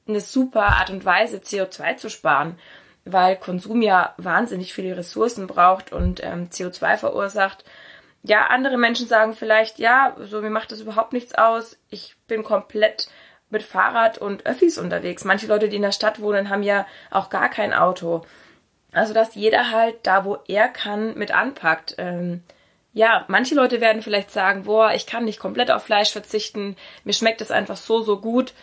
eine 0.07 0.21
super 0.21 0.66
Art 0.66 0.90
und 0.90 1.04
Weise, 1.04 1.38
CO2 1.38 1.97
zu 1.97 2.09
sparen, 2.11 2.59
weil 3.04 3.37
Konsum 3.37 3.83
ja 3.83 4.14
wahnsinnig 4.16 4.73
viele 4.75 4.97
Ressourcen 4.97 5.47
braucht 5.47 5.92
und 5.92 6.23
ähm, 6.23 6.49
CO2 6.50 6.97
verursacht 6.97 7.64
ja, 8.23 8.47
andere 8.49 8.78
Menschen 8.78 9.07
sagen 9.07 9.35
vielleicht, 9.35 9.78
ja, 9.78 10.16
so 10.21 10.40
mir 10.40 10.50
macht 10.50 10.73
das 10.73 10.80
überhaupt 10.80 11.12
nichts 11.12 11.35
aus. 11.35 11.78
Ich 11.88 12.16
bin 12.26 12.42
komplett 12.42 13.09
mit 13.50 13.62
Fahrrad 13.62 14.18
und 14.18 14.45
Öffis 14.47 14.76
unterwegs. 14.76 15.25
Manche 15.25 15.47
Leute, 15.47 15.68
die 15.68 15.76
in 15.76 15.83
der 15.83 15.92
Stadt 15.92 16.21
wohnen, 16.21 16.50
haben 16.50 16.62
ja 16.62 16.87
auch 17.11 17.30
gar 17.30 17.49
kein 17.49 17.73
Auto. 17.73 18.23
Also, 18.92 19.12
dass 19.12 19.35
jeder 19.35 19.71
halt 19.71 19.97
da, 20.04 20.25
wo 20.25 20.38
er 20.49 20.68
kann, 20.68 21.16
mit 21.16 21.30
anpackt. 21.30 21.97
Ähm, 21.99 22.42
ja, 22.92 23.25
manche 23.28 23.54
Leute 23.54 23.80
werden 23.80 24.02
vielleicht 24.02 24.30
sagen, 24.30 24.64
boah, 24.64 24.92
ich 24.95 25.07
kann 25.07 25.25
nicht 25.25 25.38
komplett 25.38 25.71
auf 25.71 25.85
Fleisch 25.85 26.11
verzichten, 26.11 26.76
mir 27.04 27.12
schmeckt 27.12 27.40
es 27.40 27.50
einfach 27.50 27.76
so, 27.76 28.00
so 28.00 28.21
gut. 28.21 28.54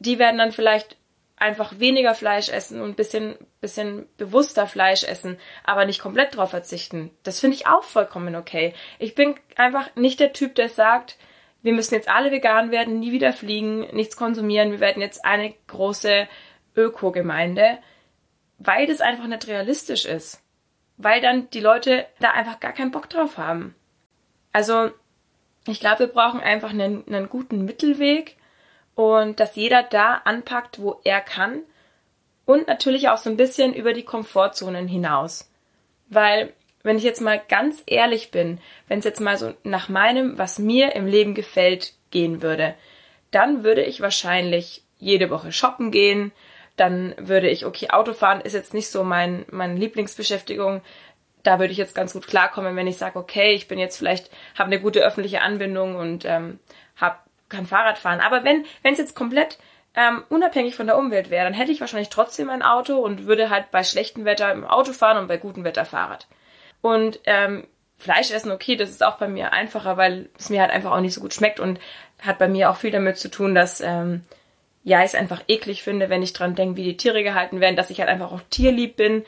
Die 0.00 0.18
werden 0.18 0.38
dann 0.38 0.52
vielleicht 0.52 0.96
einfach 1.36 1.78
weniger 1.78 2.14
Fleisch 2.14 2.50
essen 2.50 2.82
und 2.82 2.90
ein 2.90 2.94
bisschen, 2.94 3.36
bisschen 3.60 4.06
bewusster 4.18 4.66
Fleisch 4.66 5.04
essen, 5.04 5.38
aber 5.64 5.86
nicht 5.86 6.00
komplett 6.00 6.36
drauf 6.36 6.50
verzichten. 6.50 7.10
Das 7.22 7.40
finde 7.40 7.56
ich 7.56 7.66
auch 7.66 7.82
vollkommen 7.82 8.36
okay. 8.36 8.74
Ich 8.98 9.14
bin 9.14 9.34
einfach 9.56 9.88
nicht 9.96 10.20
der 10.20 10.34
Typ, 10.34 10.54
der 10.54 10.68
sagt, 10.68 11.16
wir 11.62 11.72
müssen 11.72 11.94
jetzt 11.94 12.08
alle 12.08 12.30
vegan 12.30 12.70
werden, 12.70 13.00
nie 13.00 13.12
wieder 13.12 13.32
fliegen, 13.32 13.80
nichts 13.94 14.16
konsumieren, 14.16 14.70
wir 14.70 14.80
werden 14.80 15.00
jetzt 15.00 15.24
eine 15.24 15.54
große 15.66 16.28
Öko-Gemeinde. 16.76 17.78
Weil 18.60 18.86
das 18.86 19.00
einfach 19.00 19.26
nicht 19.26 19.48
realistisch 19.48 20.04
ist. 20.04 20.40
Weil 20.98 21.20
dann 21.20 21.50
die 21.50 21.60
Leute 21.60 22.06
da 22.20 22.30
einfach 22.30 22.60
gar 22.60 22.72
keinen 22.72 22.92
Bock 22.92 23.08
drauf 23.08 23.38
haben. 23.38 23.74
Also, 24.52 24.90
ich 25.66 25.80
glaube, 25.80 26.00
wir 26.00 26.06
brauchen 26.08 26.40
einfach 26.40 26.70
einen, 26.70 27.06
einen 27.08 27.28
guten 27.28 27.64
Mittelweg 27.64 28.36
und 28.94 29.40
dass 29.40 29.56
jeder 29.56 29.82
da 29.82 30.14
anpackt, 30.24 30.80
wo 30.80 31.00
er 31.04 31.20
kann 31.20 31.62
und 32.44 32.68
natürlich 32.68 33.08
auch 33.08 33.18
so 33.18 33.30
ein 33.30 33.36
bisschen 33.36 33.72
über 33.72 33.94
die 33.94 34.04
Komfortzonen 34.04 34.88
hinaus. 34.88 35.50
Weil, 36.08 36.52
wenn 36.82 36.98
ich 36.98 37.04
jetzt 37.04 37.20
mal 37.22 37.40
ganz 37.48 37.82
ehrlich 37.86 38.30
bin, 38.30 38.60
wenn 38.88 38.98
es 38.98 39.04
jetzt 39.06 39.20
mal 39.20 39.38
so 39.38 39.54
nach 39.62 39.88
meinem, 39.88 40.36
was 40.36 40.58
mir 40.58 40.94
im 40.94 41.06
Leben 41.06 41.34
gefällt, 41.34 41.94
gehen 42.10 42.42
würde, 42.42 42.74
dann 43.30 43.64
würde 43.64 43.84
ich 43.84 44.00
wahrscheinlich 44.00 44.82
jede 44.98 45.30
Woche 45.30 45.52
shoppen 45.52 45.92
gehen, 45.92 46.32
dann 46.80 47.14
würde 47.18 47.50
ich, 47.50 47.66
okay, 47.66 47.90
Autofahren 47.90 48.40
ist 48.40 48.54
jetzt 48.54 48.72
nicht 48.72 48.88
so 48.88 49.04
mein, 49.04 49.44
meine 49.50 49.74
Lieblingsbeschäftigung. 49.74 50.80
Da 51.42 51.58
würde 51.58 51.72
ich 51.72 51.78
jetzt 51.78 51.94
ganz 51.94 52.14
gut 52.14 52.26
klarkommen, 52.26 52.74
wenn 52.74 52.86
ich 52.86 52.96
sage, 52.96 53.18
okay, 53.18 53.52
ich 53.52 53.68
bin 53.68 53.78
jetzt 53.78 53.98
vielleicht, 53.98 54.30
habe 54.58 54.68
eine 54.68 54.80
gute 54.80 55.00
öffentliche 55.00 55.42
Anbindung 55.42 55.96
und 55.96 56.24
ähm, 56.24 56.58
hab, 56.98 57.26
kann 57.50 57.66
Fahrrad 57.66 57.98
fahren. 57.98 58.20
Aber 58.20 58.44
wenn 58.44 58.64
es 58.82 58.98
jetzt 58.98 59.14
komplett 59.14 59.58
ähm, 59.94 60.24
unabhängig 60.30 60.74
von 60.74 60.86
der 60.86 60.96
Umwelt 60.96 61.28
wäre, 61.28 61.44
dann 61.44 61.52
hätte 61.52 61.70
ich 61.70 61.80
wahrscheinlich 61.80 62.08
trotzdem 62.08 62.48
ein 62.48 62.62
Auto 62.62 62.96
und 62.96 63.26
würde 63.26 63.50
halt 63.50 63.70
bei 63.70 63.84
schlechtem 63.84 64.24
Wetter 64.24 64.50
im 64.50 64.64
Auto 64.64 64.92
fahren 64.92 65.18
und 65.18 65.28
bei 65.28 65.36
gutem 65.36 65.64
Wetter 65.64 65.84
Fahrrad. 65.84 66.28
Und 66.80 67.20
ähm, 67.24 67.66
Fleisch 67.98 68.30
essen, 68.30 68.52
okay, 68.52 68.76
das 68.76 68.88
ist 68.88 69.04
auch 69.04 69.18
bei 69.18 69.28
mir 69.28 69.52
einfacher, 69.52 69.98
weil 69.98 70.30
es 70.38 70.48
mir 70.48 70.62
halt 70.62 70.70
einfach 70.70 70.92
auch 70.92 71.00
nicht 71.00 71.12
so 71.12 71.20
gut 71.20 71.34
schmeckt 71.34 71.60
und 71.60 71.78
hat 72.22 72.38
bei 72.38 72.48
mir 72.48 72.70
auch 72.70 72.76
viel 72.76 72.90
damit 72.90 73.18
zu 73.18 73.30
tun, 73.30 73.54
dass 73.54 73.82
ähm, 73.82 74.22
ja, 74.82 75.00
ich 75.00 75.06
es 75.06 75.14
einfach 75.14 75.42
eklig 75.48 75.82
finde, 75.82 76.08
wenn 76.08 76.22
ich 76.22 76.32
dran 76.32 76.54
denke, 76.54 76.76
wie 76.76 76.84
die 76.84 76.96
Tiere 76.96 77.22
gehalten 77.22 77.60
werden, 77.60 77.76
dass 77.76 77.90
ich 77.90 78.00
halt 78.00 78.08
einfach 78.08 78.32
auch 78.32 78.40
tierlieb 78.50 78.96
bin. 78.96 79.24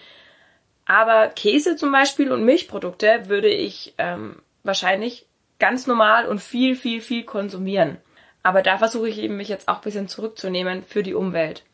Aber 0.86 1.28
Käse 1.28 1.76
zum 1.76 1.92
Beispiel 1.92 2.32
und 2.32 2.44
Milchprodukte 2.44 3.28
würde 3.28 3.48
ich 3.48 3.94
ähm, 3.98 4.42
wahrscheinlich 4.62 5.26
ganz 5.58 5.86
normal 5.86 6.26
und 6.26 6.40
viel, 6.40 6.74
viel, 6.74 7.00
viel 7.00 7.24
konsumieren. 7.24 7.98
Aber 8.42 8.62
da 8.62 8.78
versuche 8.78 9.08
ich 9.08 9.18
eben 9.18 9.36
mich 9.36 9.48
jetzt 9.48 9.68
auch 9.68 9.76
ein 9.76 9.82
bisschen 9.82 10.08
zurückzunehmen 10.08 10.82
für 10.82 11.02
die 11.02 11.14
Umwelt. 11.14 11.64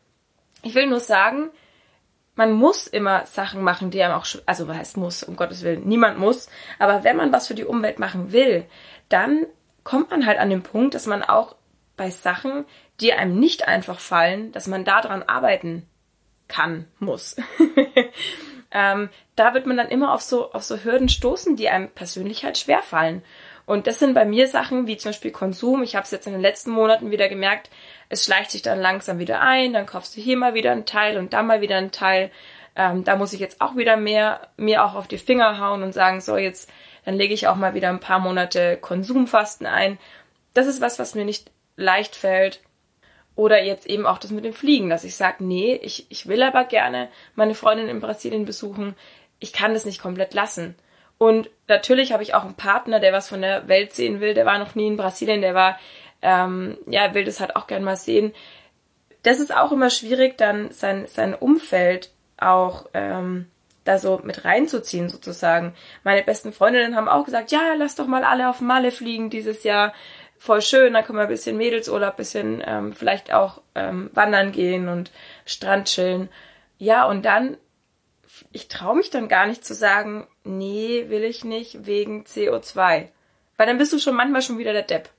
Ich 0.61 0.75
will 0.75 0.87
nur 0.87 0.99
sagen, 0.99 1.49
man 2.35 2.53
muss 2.53 2.87
immer 2.87 3.25
Sachen 3.25 3.63
machen, 3.63 3.91
die 3.91 4.01
einem 4.03 4.13
auch, 4.13 4.25
also 4.45 4.67
was 4.67 4.77
heißt 4.77 4.97
muss, 4.97 5.23
um 5.23 5.35
Gottes 5.35 5.63
Willen, 5.63 5.87
niemand 5.87 6.19
muss. 6.19 6.49
Aber 6.77 7.03
wenn 7.03 7.17
man 7.17 7.33
was 7.33 7.47
für 7.47 7.55
die 7.55 7.65
Umwelt 7.65 7.99
machen 7.99 8.31
will, 8.31 8.65
dann 9.09 9.45
kommt 9.83 10.11
man 10.11 10.25
halt 10.25 10.37
an 10.37 10.49
den 10.49 10.61
Punkt, 10.61 10.93
dass 10.93 11.07
man 11.07 11.23
auch 11.23 11.55
bei 11.97 12.11
Sachen, 12.11 12.65
die 13.01 13.13
einem 13.13 13.39
nicht 13.39 13.67
einfach 13.67 13.99
fallen, 13.99 14.51
dass 14.51 14.67
man 14.67 14.85
daran 14.85 15.23
arbeiten 15.23 15.87
kann, 16.47 16.87
muss. 16.99 17.37
ähm, 18.71 19.09
da 19.35 19.53
wird 19.53 19.65
man 19.65 19.77
dann 19.77 19.89
immer 19.89 20.13
auf 20.13 20.21
so, 20.21 20.51
auf 20.51 20.63
so 20.63 20.83
Hürden 20.83 21.09
stoßen, 21.09 21.55
die 21.55 21.69
einem 21.69 21.89
persönlich 21.89 22.43
halt 22.43 22.57
schwer 22.57 22.81
fallen. 22.81 23.23
Und 23.65 23.85
das 23.85 23.99
sind 23.99 24.15
bei 24.15 24.25
mir 24.25 24.47
Sachen 24.47 24.87
wie 24.87 24.97
zum 24.97 25.09
Beispiel 25.09 25.31
Konsum. 25.31 25.83
Ich 25.83 25.95
habe 25.95 26.03
es 26.03 26.11
jetzt 26.11 26.25
in 26.25 26.33
den 26.33 26.41
letzten 26.41 26.71
Monaten 26.71 27.11
wieder 27.11 27.29
gemerkt, 27.29 27.69
es 28.09 28.25
schleicht 28.25 28.49
sich 28.49 28.63
dann 28.63 28.81
langsam 28.81 29.19
wieder 29.19 29.41
ein, 29.41 29.73
dann 29.73 29.85
kaufst 29.85 30.17
du 30.17 30.21
hier 30.21 30.37
mal 30.37 30.55
wieder 30.55 30.71
einen 30.71 30.87
Teil 30.87 31.17
und 31.17 31.33
da 31.33 31.43
mal 31.43 31.61
wieder 31.61 31.77
einen 31.77 31.91
Teil. 31.91 32.31
Ähm, 32.75 33.03
da 33.03 33.15
muss 33.15 33.33
ich 33.33 33.39
jetzt 33.39 33.61
auch 33.61 33.75
wieder 33.75 33.95
mehr 33.95 34.47
mir 34.57 34.83
auch 34.83 34.95
auf 34.95 35.07
die 35.07 35.19
Finger 35.19 35.59
hauen 35.59 35.83
und 35.83 35.93
sagen, 35.93 36.19
so 36.19 36.35
jetzt, 36.35 36.71
dann 37.05 37.15
lege 37.15 37.33
ich 37.33 37.47
auch 37.47 37.55
mal 37.55 37.75
wieder 37.75 37.89
ein 37.89 37.99
paar 37.99 38.17
Monate 38.17 38.75
Konsumfasten 38.77 39.67
ein. 39.67 39.99
Das 40.55 40.65
ist 40.65 40.81
was, 40.81 40.97
was 40.97 41.13
mir 41.13 41.25
nicht 41.25 41.51
leicht 41.75 42.15
fällt. 42.15 42.61
Oder 43.35 43.63
jetzt 43.63 43.87
eben 43.87 44.05
auch 44.05 44.17
das 44.17 44.31
mit 44.31 44.43
dem 44.43 44.53
Fliegen, 44.53 44.89
dass 44.89 45.03
ich 45.03 45.15
sage, 45.15 45.43
nee, 45.43 45.79
ich, 45.81 46.05
ich 46.09 46.27
will 46.27 46.43
aber 46.43 46.65
gerne 46.65 47.07
meine 47.35 47.55
Freundin 47.55 47.87
in 47.87 48.01
Brasilien 48.01 48.45
besuchen. 48.45 48.95
Ich 49.39 49.53
kann 49.53 49.73
das 49.73 49.85
nicht 49.85 50.01
komplett 50.01 50.33
lassen. 50.33 50.75
Und 51.17 51.49
natürlich 51.67 52.11
habe 52.13 52.23
ich 52.23 52.33
auch 52.33 52.43
einen 52.43 52.55
Partner, 52.55 52.99
der 52.99 53.13
was 53.13 53.29
von 53.29 53.41
der 53.41 53.67
Welt 53.67 53.93
sehen 53.93 54.19
will. 54.19 54.33
Der 54.33 54.45
war 54.45 54.57
noch 54.57 54.75
nie 54.75 54.87
in 54.87 54.97
Brasilien, 54.97 55.41
der 55.41 55.53
war, 55.53 55.79
ähm, 56.21 56.77
ja, 56.87 57.13
will 57.13 57.25
das 57.25 57.39
halt 57.39 57.55
auch 57.55 57.67
gern 57.67 57.83
mal 57.83 57.97
sehen. 57.97 58.33
Das 59.23 59.39
ist 59.39 59.55
auch 59.55 59.71
immer 59.71 59.89
schwierig, 59.89 60.37
dann 60.37 60.71
sein, 60.71 61.05
sein 61.07 61.35
Umfeld 61.35 62.11
auch 62.37 62.85
ähm, 62.93 63.47
da 63.83 63.97
so 63.97 64.21
mit 64.23 64.45
reinzuziehen, 64.45 65.09
sozusagen. 65.09 65.73
Meine 66.03 66.23
besten 66.23 66.53
Freundinnen 66.53 66.95
haben 66.95 67.09
auch 67.09 67.25
gesagt, 67.25 67.51
ja, 67.51 67.73
lass 67.77 67.95
doch 67.95 68.07
mal 68.07 68.23
alle 68.23 68.49
auf 68.49 68.61
Malle 68.61 68.91
fliegen 68.91 69.29
dieses 69.29 69.63
Jahr 69.63 69.93
voll 70.39 70.61
schön, 70.61 70.93
da 70.93 71.03
können 71.03 71.19
wir 71.19 71.23
ein 71.23 71.29
bisschen 71.29 71.57
Mädelsurlaub, 71.57 72.13
ein 72.13 72.17
bisschen 72.17 72.63
ähm, 72.65 72.93
vielleicht 72.93 73.31
auch 73.31 73.61
ähm, 73.75 74.09
wandern 74.13 74.51
gehen 74.51 74.87
und 74.87 75.11
Strand 75.45 75.87
chillen. 75.87 76.29
Ja, 76.77 77.05
und 77.05 77.23
dann, 77.25 77.57
ich 78.51 78.69
traue 78.69 78.95
mich 78.95 79.09
dann 79.09 79.27
gar 79.27 79.45
nicht 79.45 79.65
zu 79.65 79.75
sagen, 79.75 80.27
nee, 80.43 81.05
will 81.09 81.23
ich 81.23 81.43
nicht, 81.43 81.85
wegen 81.85 82.23
CO2. 82.23 83.09
Weil 83.57 83.67
dann 83.67 83.77
bist 83.77 83.91
du 83.91 83.99
schon 83.99 84.15
manchmal 84.15 84.41
schon 84.41 84.57
wieder 84.57 84.71
der 84.71 84.83
Depp. 84.83 85.09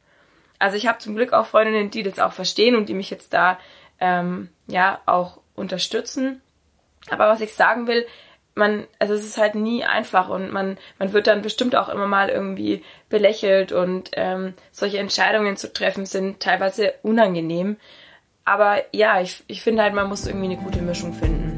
Also 0.59 0.77
ich 0.77 0.87
habe 0.87 0.99
zum 0.99 1.15
Glück 1.15 1.33
auch 1.35 1.47
Freundinnen, 1.47 1.91
die 1.91 2.03
das 2.03 2.19
auch 2.19 2.33
verstehen 2.33 2.75
und 2.75 2.89
die 2.89 2.95
mich 2.95 3.11
jetzt 3.11 3.35
da 3.35 3.59
ähm, 4.01 4.49
ja 4.67 5.01
auch 5.05 5.41
unterstützen. 5.55 6.41
Aber 7.11 7.29
was 7.29 7.41
ich 7.41 7.55
sagen 7.55 7.87
will, 7.87 8.07
man, 8.55 8.87
also 8.99 9.15
es 9.15 9.25
ist 9.25 9.39
halt 9.39 9.55
nie 9.55 9.85
einfach 9.85 10.29
und 10.29 10.53
man, 10.53 10.79
man 10.99 11.13
wird 11.13 11.27
dann 11.27 11.43
bestimmt 11.43 11.77
auch 11.77 11.89
immer 11.89 12.07
mal 12.07 12.29
irgendwie 12.29 12.85
belächelt 13.09 13.73
und 13.73 14.11
ähm, 14.15 14.55
solche 14.73 14.99
Entscheidungen 14.99 15.57
zu 15.57 15.73
treffen 15.73 16.07
sind 16.07 16.41
teilweise 16.41 16.95
unangenehm. 17.03 17.77
Aber 18.45 18.83
ja, 18.93 19.21
ich, 19.21 19.45
ich 19.47 19.63
finde 19.63 19.83
halt, 19.83 19.95
man 19.95 20.09
muss 20.09 20.27
irgendwie 20.27 20.47
eine 20.47 20.57
gute 20.57 20.83
Mischung 20.83 21.13
finden. 21.13 21.50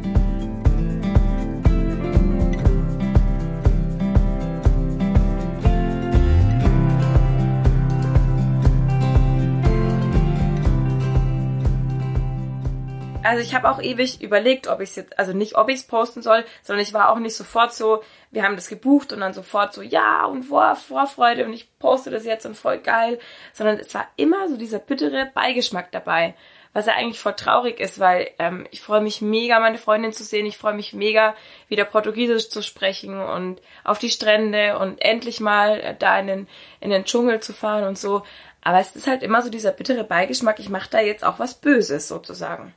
Also 13.24 13.40
ich 13.40 13.54
habe 13.54 13.70
auch 13.70 13.80
ewig 13.80 14.20
überlegt, 14.20 14.66
ob 14.66 14.80
ich 14.80 14.90
es 14.90 14.96
jetzt, 14.96 15.18
also 15.18 15.32
nicht, 15.32 15.54
ob 15.54 15.68
ich 15.68 15.76
es 15.76 15.86
posten 15.86 16.22
soll, 16.22 16.44
sondern 16.62 16.82
ich 16.82 16.92
war 16.92 17.10
auch 17.10 17.18
nicht 17.18 17.36
sofort 17.36 17.72
so, 17.72 18.02
wir 18.32 18.42
haben 18.42 18.56
das 18.56 18.68
gebucht 18.68 19.12
und 19.12 19.20
dann 19.20 19.32
sofort 19.32 19.72
so, 19.72 19.80
ja 19.80 20.24
und 20.24 20.42
vor, 20.42 20.74
Vorfreude 20.74 21.44
und 21.44 21.52
ich 21.52 21.68
poste 21.78 22.10
das 22.10 22.24
jetzt 22.24 22.46
und 22.46 22.56
voll 22.56 22.78
geil, 22.78 23.20
sondern 23.52 23.78
es 23.78 23.94
war 23.94 24.08
immer 24.16 24.48
so 24.48 24.56
dieser 24.56 24.80
bittere 24.80 25.30
Beigeschmack 25.34 25.92
dabei, 25.92 26.34
was 26.72 26.86
ja 26.86 26.94
eigentlich 26.94 27.20
voll 27.20 27.34
traurig 27.34 27.78
ist, 27.78 28.00
weil 28.00 28.30
ähm, 28.40 28.66
ich 28.72 28.80
freue 28.80 29.02
mich 29.02 29.20
mega, 29.22 29.60
meine 29.60 29.78
Freundin 29.78 30.12
zu 30.12 30.24
sehen, 30.24 30.46
ich 30.46 30.58
freue 30.58 30.74
mich 30.74 30.92
mega, 30.92 31.36
wieder 31.68 31.84
Portugiesisch 31.84 32.48
zu 32.48 32.60
sprechen 32.60 33.20
und 33.20 33.60
auf 33.84 34.00
die 34.00 34.10
Strände 34.10 34.78
und 34.78 35.00
endlich 35.00 35.38
mal 35.38 35.78
äh, 35.78 35.94
da 35.96 36.18
in 36.18 36.26
den, 36.26 36.48
in 36.80 36.90
den 36.90 37.04
Dschungel 37.04 37.38
zu 37.40 37.52
fahren 37.52 37.84
und 37.84 37.98
so. 37.98 38.24
Aber 38.62 38.80
es 38.80 38.96
ist 38.96 39.06
halt 39.06 39.22
immer 39.22 39.42
so 39.42 39.50
dieser 39.50 39.72
bittere 39.72 40.02
Beigeschmack, 40.02 40.58
ich 40.58 40.70
mache 40.70 40.90
da 40.90 41.00
jetzt 41.00 41.24
auch 41.24 41.38
was 41.38 41.54
Böses 41.54 42.08
sozusagen. 42.08 42.74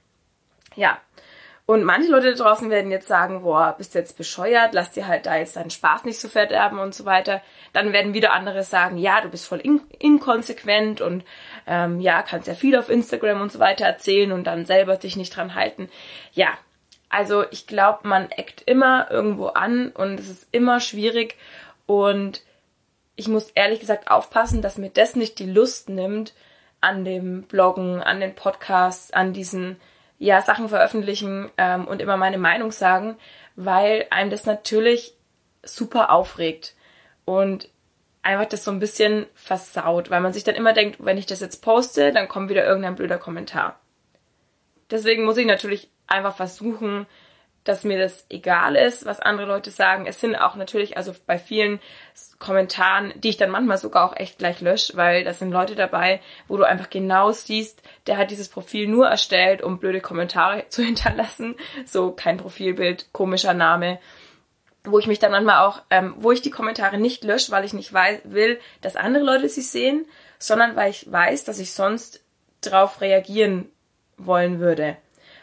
Ja. 0.75 1.00
Und 1.67 1.84
manche 1.84 2.12
Leute 2.12 2.36
da 2.36 2.44
draußen 2.44 2.70
werden 2.70 2.91
jetzt 2.91 3.08
sagen, 3.08 3.41
boah, 3.41 3.74
bist 3.75 3.96
du 3.96 4.00
jetzt 4.00 4.17
bescheuert, 4.17 4.75
lass 4.75 4.91
dir 4.91 5.08
halt 5.08 5.25
da 5.25 5.36
jetzt 5.36 5.55
deinen 5.55 5.72
Spaß 5.72 6.03
nicht 6.03 6.20
so 6.20 6.27
verderben 6.27 6.77
und 6.77 6.94
so 6.94 7.05
weiter. 7.05 7.41
Dann 7.74 7.91
werden 7.91 8.13
wieder 8.13 8.34
andere 8.34 8.62
sagen, 8.62 8.98
ja, 8.98 9.20
du 9.22 9.29
bist 9.29 9.48
voll 9.48 9.62
in 9.62 9.82
inkonsequent 9.98 11.01
und 11.01 11.24
ähm, 11.65 12.00
ja, 12.00 12.22
kannst 12.22 12.48
ja 12.48 12.53
viel 12.53 12.77
auf 12.77 12.89
Instagram 12.89 13.41
und 13.41 13.51
so 13.51 13.58
weiter 13.58 13.86
erzählen 13.86 14.32
und 14.32 14.46
dann 14.46 14.65
selber 14.65 14.96
dich 14.98 15.15
nicht 15.15 15.36
dran 15.36 15.55
halten. 15.55 15.89
Ja, 16.34 16.50
also 17.10 17.46
ich 17.50 17.65
glaube, 17.65 18.08
man 18.08 18.29
eckt 18.29 18.62
immer 18.67 19.10
irgendwo 19.10 19.48
an 19.48 19.89
und 19.89 20.20
es 20.20 20.29
ist 20.29 20.48
immer 20.51 20.79
schwierig 20.79 21.36
und 21.88 22.44
ich 23.15 23.27
muss 23.27 23.50
ehrlich 23.51 23.79
gesagt 23.79 24.12
aufpassen, 24.12 24.62
dass 24.62 24.77
mir 24.77 24.89
das 24.89 25.15
nicht 25.15 25.39
die 25.39 25.50
Lust 25.50 25.89
nimmt 25.89 26.34
an 26.82 27.05
dem 27.05 27.44
Bloggen, 27.44 28.03
an 28.03 28.20
den 28.20 28.36
Podcasts, 28.36 29.12
an 29.12 29.34
diesen 29.34 29.77
ja 30.17 30.41
Sachen 30.41 30.69
veröffentlichen 30.69 31.51
ähm, 31.57 31.88
und 31.88 32.01
immer 32.01 32.17
meine 32.17 32.38
Meinung 32.38 32.72
sagen, 32.72 33.17
weil 33.55 34.07
einem 34.10 34.29
das 34.29 34.45
natürlich 34.45 35.15
super 35.63 36.12
aufregt 36.12 36.75
und 37.25 37.69
einfach 38.22 38.45
das 38.45 38.63
so 38.63 38.72
ein 38.72 38.79
bisschen 38.79 39.27
versaut, 39.34 40.10
weil 40.10 40.22
man 40.22 40.34
sich 40.34 40.43
dann 40.43 40.55
immer 40.55 40.74
denkt, 40.74 41.03
wenn 41.03 41.17
ich 41.17 41.25
das 41.25 41.41
jetzt 41.41 41.62
poste, 41.62 42.12
dann 42.12 42.27
kommt 42.27 42.50
wieder 42.50 42.65
irgendein 42.65 42.95
blöder 42.95 43.17
Kommentar. 43.17 43.79
Deswegen 44.89 45.25
muss 45.25 45.38
ich 45.38 45.45
natürlich 45.45 45.89
einfach 46.07 46.36
versuchen, 46.36 47.05
dass 47.65 47.84
mir 47.84 47.98
das 47.98 48.25
egal 48.29 48.75
ist, 48.75 49.05
was 49.05 49.19
andere 49.19 49.48
Leute 49.48 49.72
sagen. 49.72 50.05
Es 50.05 50.22
sind 50.22 50.36
auch 50.36 50.55
natürlich, 50.55 50.98
also 50.98 51.13
bei 51.25 51.38
vielen 51.38 51.79
Kommentaren, 52.39 53.12
die 53.15 53.29
ich 53.29 53.38
dann 53.38 53.50
manchmal 53.50 53.79
sogar 53.79 54.10
auch 54.10 54.15
echt 54.15 54.38
gleich 54.38 54.62
lösche, 54.62 54.95
weil 54.95 55.24
das 55.24 55.39
sind 55.39 55.51
Leute 55.51 55.75
dabei, 55.75 56.22
wo 56.48 56.57
du 56.57 56.63
einfach 56.63 56.89
genau 56.89 57.31
siehst, 57.31 57.81
der 58.05 58.17
hat 58.17 58.29
dieses 58.29 58.50
Profil 58.50 58.88
nur 58.88 59.07
erstellt, 59.07 59.63
um 59.63 59.79
blöde 59.79 60.00
Kommentare 60.00 60.65
zu 60.69 60.84
hinterlassen. 60.84 61.55
So 61.86 62.12
kein 62.12 62.38
Profilbild, 62.38 63.12
komischer 63.12 63.55
Name. 63.55 64.00
Wo 64.84 65.00
ich 65.00 65.07
mich 65.07 65.17
dann 65.17 65.31
manchmal 65.31 65.65
auch, 65.65 65.81
ähm, 65.89 66.13
wo 66.19 66.31
ich 66.31 66.43
die 66.43 66.51
Kommentare 66.51 67.00
nicht 67.00 67.24
lösche, 67.24 67.51
weil 67.51 67.65
ich 67.65 67.74
nicht 67.74 67.91
weiß, 67.91 68.22
will, 68.25 68.60
dass 68.81 68.95
andere 68.95 69.24
Leute 69.24 69.50
sie 69.50 69.62
sehen, 69.62 70.05
sondern 70.38 70.75
weil 70.75 70.91
ich 70.91 71.12
weiß, 71.12 71.43
dass 71.43 71.57
ich 71.57 71.74
sonst 71.74 72.24
drauf 72.62 73.01
reagieren 73.01 73.72
wollen 74.17 74.60
würde. 74.60 74.98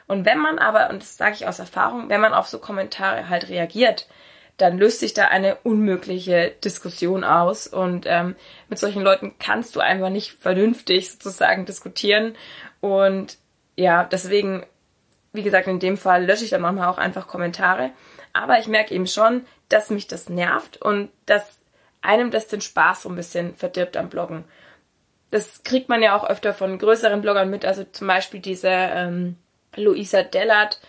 Und 0.06 0.24
wenn 0.26 0.38
man 0.38 0.58
aber, 0.58 0.90
und 0.90 1.02
das 1.02 1.16
sage 1.16 1.34
ich 1.34 1.46
aus 1.46 1.58
Erfahrung, 1.58 2.08
wenn 2.08 2.20
man 2.20 2.34
auf 2.34 2.48
so 2.48 2.58
Kommentare 2.58 3.28
halt 3.28 3.48
reagiert, 3.48 4.08
dann 4.56 4.78
löst 4.78 5.00
sich 5.00 5.14
da 5.14 5.26
eine 5.26 5.56
unmögliche 5.62 6.52
Diskussion 6.64 7.24
aus. 7.24 7.66
Und 7.66 8.04
ähm, 8.06 8.36
mit 8.68 8.78
solchen 8.78 9.02
Leuten 9.02 9.34
kannst 9.38 9.76
du 9.76 9.80
einfach 9.80 10.10
nicht 10.10 10.32
vernünftig 10.40 11.10
sozusagen 11.10 11.64
diskutieren. 11.64 12.36
Und 12.80 13.38
ja, 13.76 14.04
deswegen, 14.04 14.66
wie 15.32 15.42
gesagt, 15.42 15.68
in 15.68 15.80
dem 15.80 15.96
Fall 15.96 16.24
lösche 16.24 16.44
ich 16.44 16.50
dann 16.50 16.62
manchmal 16.62 16.88
auch 16.88 16.98
einfach 16.98 17.26
Kommentare. 17.26 17.90
Aber 18.32 18.58
ich 18.58 18.68
merke 18.68 18.94
eben 18.94 19.06
schon, 19.06 19.46
dass 19.68 19.90
mich 19.90 20.06
das 20.06 20.28
nervt 20.28 20.80
und 20.80 21.10
dass 21.26 21.60
einem 22.02 22.30
das 22.30 22.48
den 22.48 22.60
Spaß 22.60 23.02
so 23.02 23.08
ein 23.08 23.16
bisschen 23.16 23.54
verdirbt 23.54 23.96
am 23.96 24.08
Bloggen. 24.08 24.44
Das 25.30 25.62
kriegt 25.62 25.88
man 25.88 26.02
ja 26.02 26.16
auch 26.16 26.28
öfter 26.28 26.52
von 26.52 26.78
größeren 26.78 27.22
Bloggern 27.22 27.48
mit, 27.48 27.64
also 27.64 27.84
zum 27.84 28.06
Beispiel 28.06 28.40
diese 28.40 28.68
ähm, 28.68 29.36
Luisa 29.76 30.22
Dellert, 30.22 30.80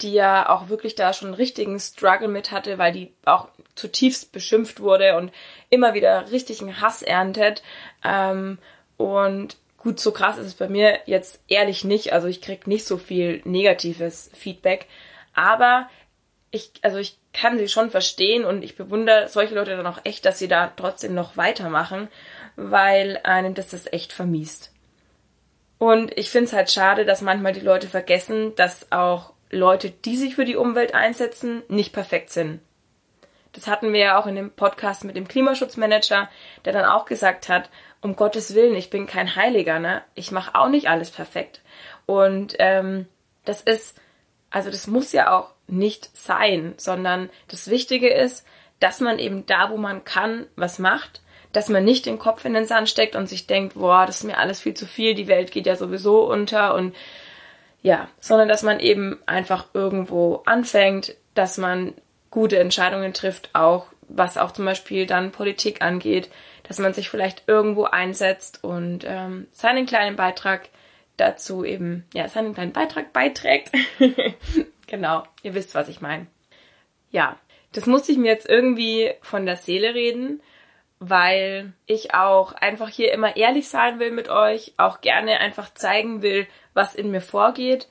die 0.00 0.12
ja 0.12 0.48
auch 0.48 0.68
wirklich 0.68 0.94
da 0.94 1.12
schon 1.12 1.28
einen 1.28 1.34
richtigen 1.34 1.78
Struggle 1.80 2.28
mit 2.28 2.52
hatte, 2.52 2.78
weil 2.78 2.92
die 2.92 3.12
auch 3.24 3.48
zutiefst 3.74 4.32
beschimpft 4.32 4.80
wurde 4.80 5.16
und 5.16 5.32
immer 5.70 5.94
wieder 5.94 6.30
richtigen 6.30 6.80
Hass 6.80 7.02
erntet. 7.02 7.62
Ähm, 8.04 8.58
und 8.96 9.56
gut, 9.76 9.98
so 9.98 10.12
krass 10.12 10.38
ist 10.38 10.46
es 10.46 10.54
bei 10.54 10.68
mir 10.68 11.00
jetzt 11.06 11.40
ehrlich 11.48 11.84
nicht. 11.84 12.12
Also 12.12 12.28
ich 12.28 12.40
krieg 12.40 12.66
nicht 12.66 12.84
so 12.84 12.96
viel 12.96 13.42
negatives 13.44 14.30
Feedback. 14.34 14.86
Aber 15.34 15.88
ich, 16.50 16.72
also 16.82 16.98
ich 16.98 17.18
kann 17.32 17.58
sie 17.58 17.68
schon 17.68 17.90
verstehen 17.90 18.44
und 18.44 18.62
ich 18.62 18.76
bewundere 18.76 19.28
solche 19.28 19.54
Leute 19.54 19.76
dann 19.76 19.86
auch 19.86 20.00
echt, 20.04 20.24
dass 20.24 20.38
sie 20.38 20.48
da 20.48 20.72
trotzdem 20.76 21.14
noch 21.14 21.36
weitermachen, 21.36 22.08
weil 22.56 23.20
einem 23.22 23.54
das 23.54 23.70
das 23.70 23.92
echt 23.92 24.12
vermiest. 24.12 24.72
Und 25.78 26.16
ich 26.18 26.30
finde 26.30 26.46
es 26.46 26.52
halt 26.52 26.70
schade, 26.70 27.04
dass 27.04 27.22
manchmal 27.22 27.52
die 27.52 27.60
Leute 27.60 27.86
vergessen, 27.86 28.54
dass 28.56 28.90
auch 28.90 29.32
Leute, 29.50 29.90
die 29.90 30.16
sich 30.16 30.34
für 30.34 30.44
die 30.44 30.56
Umwelt 30.56 30.94
einsetzen, 30.94 31.62
nicht 31.68 31.92
perfekt 31.92 32.30
sind. 32.30 32.60
Das 33.52 33.66
hatten 33.66 33.92
wir 33.92 34.00
ja 34.00 34.20
auch 34.20 34.26
in 34.26 34.36
dem 34.36 34.50
Podcast 34.50 35.04
mit 35.04 35.16
dem 35.16 35.26
Klimaschutzmanager, 35.26 36.28
der 36.64 36.72
dann 36.72 36.84
auch 36.84 37.06
gesagt 37.06 37.48
hat, 37.48 37.70
um 38.00 38.14
Gottes 38.14 38.54
Willen, 38.54 38.76
ich 38.76 38.90
bin 38.90 39.06
kein 39.06 39.34
Heiliger, 39.34 39.78
ne? 39.78 40.02
Ich 40.14 40.30
mache 40.30 40.54
auch 40.54 40.68
nicht 40.68 40.88
alles 40.88 41.10
perfekt. 41.10 41.62
Und 42.06 42.54
ähm, 42.58 43.06
das 43.44 43.60
ist, 43.62 43.98
also 44.50 44.70
das 44.70 44.86
muss 44.86 45.12
ja 45.12 45.36
auch 45.36 45.54
nicht 45.66 46.16
sein, 46.16 46.74
sondern 46.76 47.30
das 47.48 47.70
Wichtige 47.70 48.08
ist, 48.08 48.46
dass 48.80 49.00
man 49.00 49.18
eben 49.18 49.46
da, 49.46 49.70
wo 49.70 49.76
man 49.76 50.04
kann, 50.04 50.46
was 50.54 50.78
macht, 50.78 51.22
dass 51.52 51.68
man 51.68 51.84
nicht 51.84 52.06
den 52.06 52.18
Kopf 52.18 52.44
in 52.44 52.54
den 52.54 52.66
Sand 52.66 52.88
steckt 52.88 53.16
und 53.16 53.28
sich 53.28 53.46
denkt, 53.46 53.74
boah, 53.74 54.06
das 54.06 54.18
ist 54.18 54.24
mir 54.24 54.38
alles 54.38 54.60
viel 54.60 54.74
zu 54.74 54.86
viel, 54.86 55.14
die 55.14 55.28
Welt 55.28 55.50
geht 55.50 55.66
ja 55.66 55.76
sowieso 55.76 56.30
unter 56.30 56.74
und 56.74 56.94
ja, 57.82 58.08
sondern 58.20 58.48
dass 58.48 58.62
man 58.62 58.80
eben 58.80 59.18
einfach 59.26 59.66
irgendwo 59.72 60.42
anfängt, 60.46 61.14
dass 61.34 61.58
man 61.58 61.94
gute 62.30 62.58
Entscheidungen 62.58 63.14
trifft, 63.14 63.50
auch 63.54 63.86
was 64.08 64.36
auch 64.36 64.52
zum 64.52 64.64
Beispiel 64.64 65.06
dann 65.06 65.32
Politik 65.32 65.82
angeht, 65.82 66.30
dass 66.64 66.78
man 66.78 66.92
sich 66.92 67.08
vielleicht 67.08 67.44
irgendwo 67.46 67.84
einsetzt 67.84 68.62
und 68.64 69.04
ähm, 69.06 69.46
seinen 69.52 69.86
kleinen 69.86 70.16
Beitrag 70.16 70.68
dazu 71.16 71.64
eben, 71.64 72.04
ja, 72.14 72.28
seinen 72.28 72.54
kleinen 72.54 72.72
Beitrag 72.72 73.12
beiträgt. 73.12 73.70
genau, 74.86 75.24
ihr 75.42 75.54
wisst, 75.54 75.74
was 75.74 75.88
ich 75.88 76.00
meine. 76.00 76.26
Ja, 77.10 77.38
das 77.72 77.86
musste 77.86 78.12
ich 78.12 78.18
mir 78.18 78.30
jetzt 78.30 78.48
irgendwie 78.48 79.12
von 79.22 79.46
der 79.46 79.56
Seele 79.56 79.94
reden, 79.94 80.40
weil 81.00 81.72
ich 81.86 82.14
auch 82.14 82.52
einfach 82.52 82.88
hier 82.88 83.12
immer 83.12 83.36
ehrlich 83.36 83.68
sein 83.68 83.98
will 84.00 84.10
mit 84.10 84.28
euch, 84.28 84.74
auch 84.76 85.00
gerne 85.00 85.38
einfach 85.40 85.72
zeigen 85.74 86.22
will, 86.22 86.46
was 86.74 86.94
in 86.94 87.10
mir 87.10 87.20
vorgeht. 87.20 87.88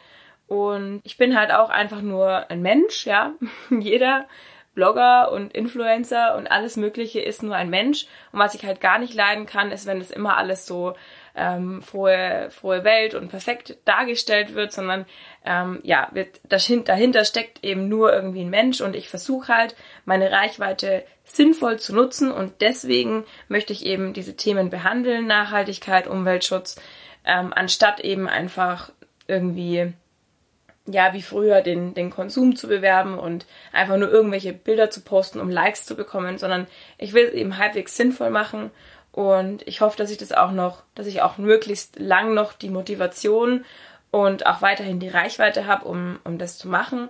Und 0.47 1.01
ich 1.03 1.17
bin 1.17 1.37
halt 1.37 1.51
auch 1.51 1.69
einfach 1.69 2.01
nur 2.01 2.49
ein 2.49 2.61
Mensch, 2.61 3.05
ja. 3.05 3.33
Jeder 3.69 4.27
Blogger 4.77 5.31
und 5.31 5.53
Influencer 5.53 6.35
und 6.35 6.51
alles 6.51 6.77
Mögliche 6.77 7.19
ist 7.19 7.41
nur 7.41 7.55
ein 7.55 7.69
Mensch. 7.69 8.05
Und 8.31 8.39
was 8.39 8.53
ich 8.53 8.63
halt 8.63 8.79
gar 8.79 8.99
nicht 8.99 9.15
leiden 9.15 9.47
kann, 9.47 9.71
ist, 9.71 9.87
wenn 9.87 9.99
es 9.99 10.11
immer 10.11 10.37
alles 10.37 10.67
so 10.67 10.95
ähm, 11.37 11.81
frohe, 11.81 12.49
frohe 12.49 12.83
Welt 12.83 13.13
und 13.13 13.29
perfekt 13.29 13.77
dargestellt 13.85 14.55
wird, 14.55 14.73
sondern 14.73 15.05
ähm, 15.45 15.79
ja, 15.83 16.09
wird, 16.11 16.41
dahinter 16.49 17.23
steckt 17.23 17.63
eben 17.63 17.87
nur 17.87 18.11
irgendwie 18.11 18.41
ein 18.41 18.49
Mensch 18.49 18.81
und 18.81 18.95
ich 18.95 19.07
versuche 19.07 19.55
halt, 19.55 19.75
meine 20.05 20.31
Reichweite 20.31 21.03
sinnvoll 21.23 21.77
zu 21.79 21.93
nutzen 21.93 22.31
und 22.31 22.61
deswegen 22.61 23.23
möchte 23.47 23.71
ich 23.71 23.85
eben 23.85 24.13
diese 24.13 24.35
Themen 24.35 24.69
behandeln, 24.69 25.27
Nachhaltigkeit, 25.27 26.07
Umweltschutz, 26.07 26.81
ähm, 27.23 27.53
anstatt 27.53 27.99
eben 27.99 28.27
einfach 28.27 28.91
irgendwie 29.27 29.93
ja, 30.89 31.13
wie 31.13 31.21
früher 31.21 31.61
den, 31.61 31.93
den 31.93 32.09
Konsum 32.09 32.55
zu 32.55 32.67
bewerben 32.69 33.19
und 33.19 33.45
einfach 33.73 33.97
nur 33.97 34.09
irgendwelche 34.09 34.53
Bilder 34.53 34.89
zu 34.89 35.01
posten, 35.01 35.41
um 35.41 35.49
Likes 35.49 35.85
zu 35.85 35.95
bekommen, 35.95 36.37
sondern 36.37 36.65
ich 36.97 37.13
will 37.13 37.25
es 37.25 37.33
eben 37.33 37.57
halbwegs 37.57 37.97
sinnvoll 37.97 38.29
machen 38.29 38.71
und 39.17 39.67
ich 39.67 39.81
hoffe, 39.81 39.97
dass 39.97 40.11
ich 40.11 40.19
das 40.19 40.31
auch 40.31 40.51
noch, 40.51 40.83
dass 40.93 41.07
ich 41.07 41.23
auch 41.23 41.39
möglichst 41.39 41.97
lang 41.97 42.35
noch 42.35 42.53
die 42.53 42.69
Motivation 42.69 43.65
und 44.11 44.45
auch 44.45 44.61
weiterhin 44.61 44.99
die 44.99 45.09
Reichweite 45.09 45.65
habe, 45.65 45.85
um, 45.85 46.19
um 46.23 46.37
das 46.37 46.59
zu 46.59 46.67
machen. 46.67 47.09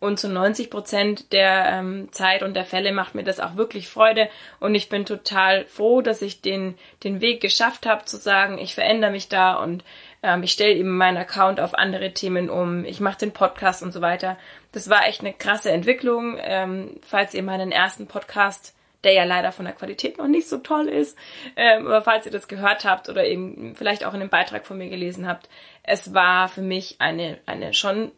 Und 0.00 0.18
zu 0.18 0.30
90 0.30 0.70
Prozent 0.70 1.30
der 1.34 1.66
ähm, 1.66 2.08
Zeit 2.12 2.42
und 2.42 2.54
der 2.54 2.64
Fälle 2.64 2.92
macht 2.92 3.14
mir 3.14 3.24
das 3.24 3.40
auch 3.40 3.56
wirklich 3.56 3.90
Freude. 3.90 4.30
Und 4.58 4.74
ich 4.74 4.88
bin 4.88 5.04
total 5.04 5.66
froh, 5.66 6.00
dass 6.00 6.22
ich 6.22 6.40
den, 6.40 6.78
den 7.04 7.20
Weg 7.20 7.42
geschafft 7.42 7.84
habe, 7.84 8.06
zu 8.06 8.16
sagen, 8.16 8.56
ich 8.56 8.74
verändere 8.74 9.10
mich 9.10 9.28
da 9.28 9.56
und 9.56 9.84
ähm, 10.22 10.42
ich 10.42 10.52
stelle 10.52 10.72
eben 10.72 10.96
meinen 10.96 11.18
Account 11.18 11.60
auf 11.60 11.74
andere 11.74 12.14
Themen 12.14 12.48
um. 12.48 12.86
Ich 12.86 13.00
mache 13.00 13.18
den 13.18 13.32
Podcast 13.32 13.82
und 13.82 13.92
so 13.92 14.00
weiter. 14.00 14.38
Das 14.72 14.88
war 14.88 15.06
echt 15.06 15.20
eine 15.20 15.34
krasse 15.34 15.72
Entwicklung. 15.72 16.38
Ähm, 16.40 17.00
falls 17.02 17.34
ihr 17.34 17.42
meinen 17.42 17.70
ersten 17.70 18.06
Podcast 18.06 18.74
der 19.04 19.12
ja 19.12 19.24
leider 19.24 19.52
von 19.52 19.64
der 19.64 19.74
Qualität 19.74 20.18
noch 20.18 20.28
nicht 20.28 20.48
so 20.48 20.58
toll 20.58 20.88
ist. 20.88 21.18
Ähm, 21.56 21.86
aber 21.86 22.02
falls 22.02 22.26
ihr 22.26 22.32
das 22.32 22.48
gehört 22.48 22.84
habt 22.84 23.08
oder 23.08 23.24
eben 23.24 23.74
vielleicht 23.74 24.04
auch 24.04 24.14
in 24.14 24.20
einem 24.20 24.30
Beitrag 24.30 24.66
von 24.66 24.78
mir 24.78 24.88
gelesen 24.88 25.26
habt, 25.26 25.48
es 25.82 26.14
war 26.14 26.48
für 26.48 26.62
mich 26.62 26.96
eine, 27.00 27.38
eine 27.46 27.74
schon 27.74 28.12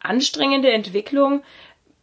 anstrengende 0.00 0.72
Entwicklung, 0.72 1.42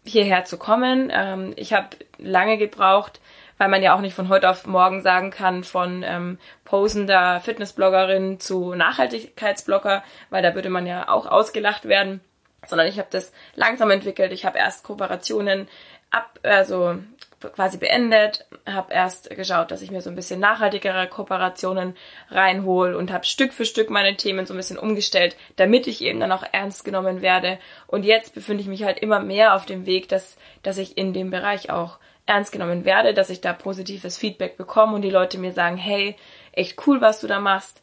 hierher 0.03 0.45
zu 0.45 0.57
kommen. 0.57 1.11
Ähm, 1.11 1.53
ich 1.55 1.73
habe 1.73 1.89
lange 2.17 2.57
gebraucht, 2.57 3.19
weil 3.57 3.69
man 3.69 3.81
ja 3.81 3.95
auch 3.95 4.01
nicht 4.01 4.13
von 4.13 4.29
heute 4.29 4.49
auf 4.49 4.65
morgen 4.65 5.01
sagen 5.01 5.31
kann, 5.31 5.63
von 5.63 6.03
ähm, 6.05 6.37
posender 6.63 7.41
Fitnessbloggerin 7.41 8.39
zu 8.39 8.73
Nachhaltigkeitsblogger, 8.75 10.03
weil 10.29 10.43
da 10.43 10.55
würde 10.55 10.69
man 10.69 10.85
ja 10.85 11.09
auch 11.09 11.25
ausgelacht 11.25 11.85
werden, 11.85 12.21
sondern 12.65 12.87
ich 12.87 12.99
habe 12.99 13.09
das 13.11 13.33
langsam 13.55 13.89
entwickelt. 13.89 14.31
Ich 14.31 14.45
habe 14.45 14.57
erst 14.57 14.83
Kooperationen 14.83 15.67
ab, 16.11 16.39
also 16.43 16.97
quasi 17.39 17.77
beendet, 17.77 18.45
habe 18.65 18.93
erst 18.93 19.29
geschaut, 19.29 19.71
dass 19.71 19.81
ich 19.81 19.91
mir 19.91 20.01
so 20.01 20.09
ein 20.09 20.15
bisschen 20.15 20.39
nachhaltigere 20.39 21.07
Kooperationen 21.07 21.95
reinhole 22.31 22.97
und 22.97 23.11
habe 23.11 23.25
Stück 23.25 23.53
für 23.53 23.65
Stück 23.65 23.89
meine 23.89 24.15
Themen 24.17 24.45
so 24.45 24.53
ein 24.53 24.57
bisschen 24.57 24.79
umgestellt, 24.79 25.35
damit 25.55 25.87
ich 25.87 26.01
eben 26.01 26.19
dann 26.19 26.31
auch 26.31 26.43
ernst 26.51 26.83
genommen 26.83 27.21
werde. 27.21 27.59
Und 27.85 28.05
jetzt 28.05 28.33
befinde 28.33 28.61
ich 28.61 28.67
mich 28.67 28.83
halt 28.83 28.99
immer 28.99 29.19
mehr 29.19 29.53
auf 29.55 29.65
dem 29.65 29.85
Weg, 29.85 30.09
dass, 30.09 30.37
dass 30.63 30.77
ich 30.77 30.97
in 30.97 31.13
dem 31.13 31.29
Bereich 31.29 31.69
auch 31.69 31.99
ernst 32.25 32.51
genommen 32.51 32.85
werde, 32.85 33.13
dass 33.13 33.29
ich 33.29 33.41
da 33.41 33.53
positives 33.53 34.17
Feedback 34.17 34.57
bekomme 34.57 34.95
und 34.95 35.01
die 35.01 35.09
Leute 35.09 35.37
mir 35.37 35.53
sagen, 35.53 35.77
hey, 35.77 36.15
echt 36.51 36.87
cool, 36.87 37.01
was 37.01 37.21
du 37.21 37.27
da 37.27 37.39
machst. 37.39 37.81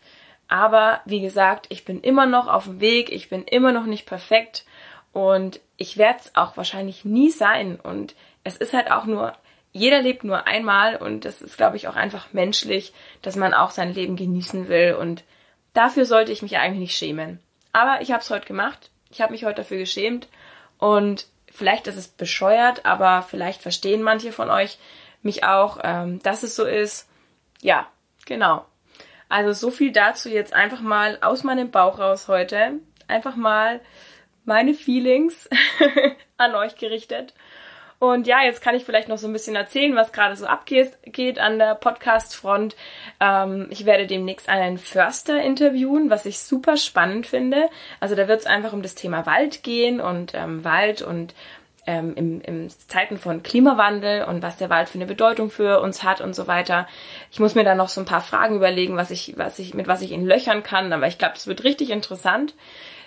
Aber 0.49 1.01
wie 1.07 1.21
gesagt, 1.21 1.67
ich 1.71 1.85
bin 1.85 2.01
immer 2.01 2.27
noch 2.27 2.49
auf 2.49 2.65
dem 2.65 2.81
Weg, 2.81 3.11
ich 3.11 3.31
bin 3.31 3.45
immer 3.45 3.73
noch 3.73 3.87
nicht 3.87 4.05
perfekt 4.07 4.65
und 5.13 5.61
ich 5.77 5.97
werde 5.97 6.19
es 6.21 6.37
auch 6.37 6.57
wahrscheinlich 6.57 7.05
nie 7.05 7.31
sein. 7.31 7.81
Und 7.81 8.15
es 8.45 8.57
ist 8.57 8.75
halt 8.75 8.91
auch 8.91 9.07
nur 9.07 9.33
jeder 9.75 10.01
lebt 10.01 10.23
nur 10.23 10.47
einmal 10.47 10.97
und 10.97 11.25
das 11.25 11.43
ist, 11.43 11.57
glaube 11.57 11.77
ich, 11.77 11.89
auch 11.89 11.97
einfach 11.97 12.33
menschlich, 12.33 12.95
dass 13.23 13.35
man 13.35 13.53
auch 13.53 13.73
sein 13.73 13.93
Leben 13.93 14.15
genießen 14.15 14.69
will 14.69 14.95
und 14.95 15.25
dafür 15.75 16.07
sollte 16.07 16.31
ich 16.31 16.43
mich 16.43 16.57
eigentlich 16.57 16.79
nicht 16.79 16.97
schämen. 16.97 17.41
Aber 17.73 18.01
ich 18.01 18.13
habe 18.13 18.23
es 18.23 18.31
heute 18.31 18.47
gemacht. 18.47 18.91
Ich 19.11 19.21
habe 19.21 19.33
mich 19.33 19.45
heute 19.45 19.57
dafür 19.57 19.79
geschämt 19.79 20.29
und 20.79 21.27
vielleicht 21.51 21.89
ist 21.89 21.97
es 21.97 22.07
bescheuert, 22.07 22.87
aber 22.87 23.23
vielleicht 23.23 23.63
verstehen 23.63 24.03
manche 24.03 24.31
von 24.31 24.49
euch 24.49 24.79
mich 25.23 25.43
auch, 25.43 25.79
ähm, 25.83 26.23
dass 26.23 26.45
es 26.45 26.55
so 26.55 26.65
ist. 26.65 27.09
Ja, 27.61 27.89
genau. 28.27 28.65
Also 29.29 29.53
so 29.53 29.73
viel 29.73 29.91
dazu 29.91 30.29
jetzt 30.29 30.53
einfach 30.53 30.83
mal 30.83 31.19
aus 31.21 31.43
meinem 31.43 31.73
Bauch 31.73 31.99
raus 31.99 32.29
heute. 32.29 32.75
Einfach 33.09 33.35
mal 33.35 33.81
meine 34.45 34.75
Feelings 34.75 35.49
an 36.37 36.55
euch 36.55 36.77
gerichtet. 36.77 37.35
Und 38.13 38.27
ja, 38.27 38.43
jetzt 38.43 38.61
kann 38.61 38.75
ich 38.75 38.85
vielleicht 38.85 39.09
noch 39.09 39.19
so 39.19 39.27
ein 39.27 39.33
bisschen 39.33 39.57
erzählen, 39.57 39.97
was 39.97 40.13
gerade 40.13 40.37
so 40.37 40.47
abgeht 40.47 40.99
geht 41.05 41.39
an 41.39 41.59
der 41.59 41.75
Podcast-Front. 41.75 42.77
Ähm, 43.19 43.67
ich 43.71 43.87
werde 43.87 44.07
demnächst 44.07 44.49
einen 44.49 44.77
Förster 44.79 45.43
interviewen, 45.43 46.11
was 46.11 46.27
ich 46.27 46.39
super 46.39 46.77
spannend 46.77 47.27
finde. 47.27 47.69
Also 48.01 48.15
da 48.15 48.29
wird 48.29 48.41
es 48.41 48.47
einfach 48.47 48.75
um 48.75 48.83
das 48.83 48.95
Thema 48.95 49.25
Wald 49.27 49.63
gehen 49.63 50.01
und 50.01 50.35
ähm, 50.35 50.65
Wald 50.65 51.01
und 51.03 51.35
ähm, 51.87 52.15
im, 52.15 52.41
im 52.41 52.69
Zeiten 52.69 53.19
von 53.19 53.43
Klimawandel 53.43 54.25
und 54.25 54.43
was 54.43 54.57
der 54.57 54.71
Wald 54.71 54.89
für 54.89 54.99
eine 54.99 55.07
Bedeutung 55.07 55.51
für 55.51 55.81
uns 55.81 56.03
hat 56.03 56.21
und 56.21 56.35
so 56.35 56.47
weiter. 56.47 56.87
Ich 57.31 57.41
muss 57.41 57.55
mir 57.55 57.65
da 57.65 57.75
noch 57.75 57.89
so 57.89 58.01
ein 58.01 58.07
paar 58.07 58.23
Fragen 58.23 58.57
überlegen, 58.57 58.97
was 58.97 59.11
ich, 59.11 59.35
was 59.37 59.59
ich, 59.59 59.75
mit 59.75 59.87
was 59.87 60.03
ich 60.03 60.13
ihn 60.13 60.27
löchern 60.27 60.63
kann, 60.63 60.93
aber 60.93 61.07
ich 61.07 61.19
glaube, 61.19 61.35
das 61.35 61.47
wird 61.47 61.65
richtig 61.65 61.91
interessant. 61.91 62.55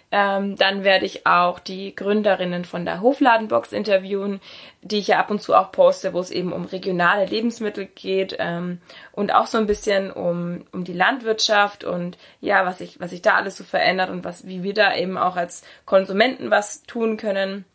Ähm, 0.10 0.56
dann 0.56 0.86
werde 0.86 1.06
ich 1.06 1.28
auch 1.28 1.60
die 1.60 1.94
Gründerinnen 1.94 2.64
von 2.64 2.86
der 2.86 3.02
Hofladenbox 3.02 3.74
interviewen, 3.74 4.40
die 4.82 5.00
ich 5.00 5.08
ja 5.08 5.20
ab 5.20 5.30
und 5.30 5.42
zu 5.42 5.54
auch 5.54 5.74
poste, 5.74 6.14
wo 6.14 6.20
es 6.22 6.32
eben 6.32 6.54
um 6.54 6.64
regionale 6.64 7.26
Lebensmittel 7.26 7.88
geht 7.88 8.34
ähm, 8.40 8.80
und 9.12 9.34
auch 9.34 9.48
so 9.48 9.58
ein 9.58 9.68
bisschen 9.68 10.12
um, 10.12 10.66
um 10.72 10.86
die 10.86 10.94
Landwirtschaft 10.94 11.84
und 11.84 12.18
ja, 12.40 12.66
was 12.66 12.78
sich 12.78 13.02
was 13.02 13.10
sich 13.10 13.22
da 13.22 13.34
alles 13.34 13.58
so 13.58 13.66
verändert 13.66 14.10
und 14.10 14.24
was, 14.24 14.48
wie 14.48 14.64
wir 14.64 14.74
da 14.74 14.96
eben 14.96 15.18
auch 15.18 15.36
als 15.36 15.64
Konsumenten 15.86 16.52
was 16.52 16.84
tun 16.84 17.18
können. 17.18 17.66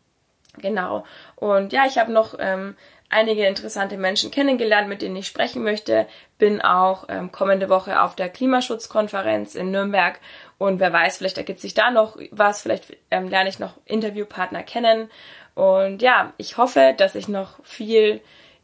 Genau. 0.57 1.03
Und 1.35 1.71
ja, 1.71 1.85
ich 1.87 1.97
habe 1.99 2.11
noch 2.11 2.35
ähm, 2.39 2.75
einige 3.13 3.45
interessante 3.45 3.97
Menschen 3.97 4.31
kennengelernt, 4.31 4.89
mit 4.89 5.01
denen 5.01 5.15
ich 5.15 5.27
sprechen 5.27 5.63
möchte. 5.63 6.07
Bin 6.37 6.61
auch 6.61 7.05
ähm, 7.07 7.31
kommende 7.31 7.69
Woche 7.69 8.01
auf 8.01 8.15
der 8.15 8.29
Klimaschutzkonferenz 8.29 9.55
in 9.55 9.71
Nürnberg. 9.71 10.19
Und 10.57 10.79
wer 10.79 10.91
weiß, 10.91 11.17
vielleicht 11.17 11.37
ergibt 11.37 11.59
sich 11.59 11.73
da 11.73 11.91
noch 11.91 12.17
was, 12.31 12.61
vielleicht 12.61 12.97
ähm, 13.11 13.29
lerne 13.29 13.49
ich 13.49 13.59
noch 13.59 13.73
Interviewpartner 13.85 14.63
kennen. 14.63 15.09
Und 15.55 16.01
ja, 16.01 16.33
ich 16.37 16.57
hoffe, 16.57 16.93
dass 16.97 17.15
ich 17.15 17.27
noch 17.27 17.63
viel 17.63 18.21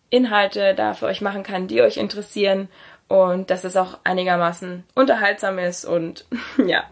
Inhalte 0.09 0.73
da 0.73 0.93
für 0.93 1.05
euch 1.05 1.21
machen 1.21 1.43
kann, 1.43 1.67
die 1.67 1.81
euch 1.81 1.97
interessieren. 1.97 2.67
Und 3.07 3.49
dass 3.49 3.63
es 3.63 3.75
auch 3.75 3.97
einigermaßen 4.03 4.83
unterhaltsam 4.95 5.57
ist. 5.57 5.85
Und 5.85 6.25
ja, 6.65 6.83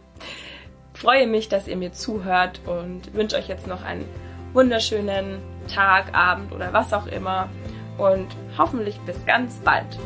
freue 0.94 1.28
mich, 1.28 1.50
dass 1.50 1.68
ihr 1.68 1.78
mir 1.78 1.92
zuhört. 1.92 2.62
Und 2.66 3.14
wünsche 3.14 3.36
euch 3.36 3.48
jetzt 3.48 3.68
noch 3.68 3.84
einen 3.84 4.08
wunderschönen 4.54 5.42
Tag, 5.68 6.14
Abend 6.14 6.52
oder 6.52 6.74
was 6.74 6.94
auch 6.94 7.08
immer 7.08 7.50
und 7.98 8.28
hoffentlich 8.58 9.00
bis 9.02 9.26
ganz 9.26 9.56
bald. 9.60 9.98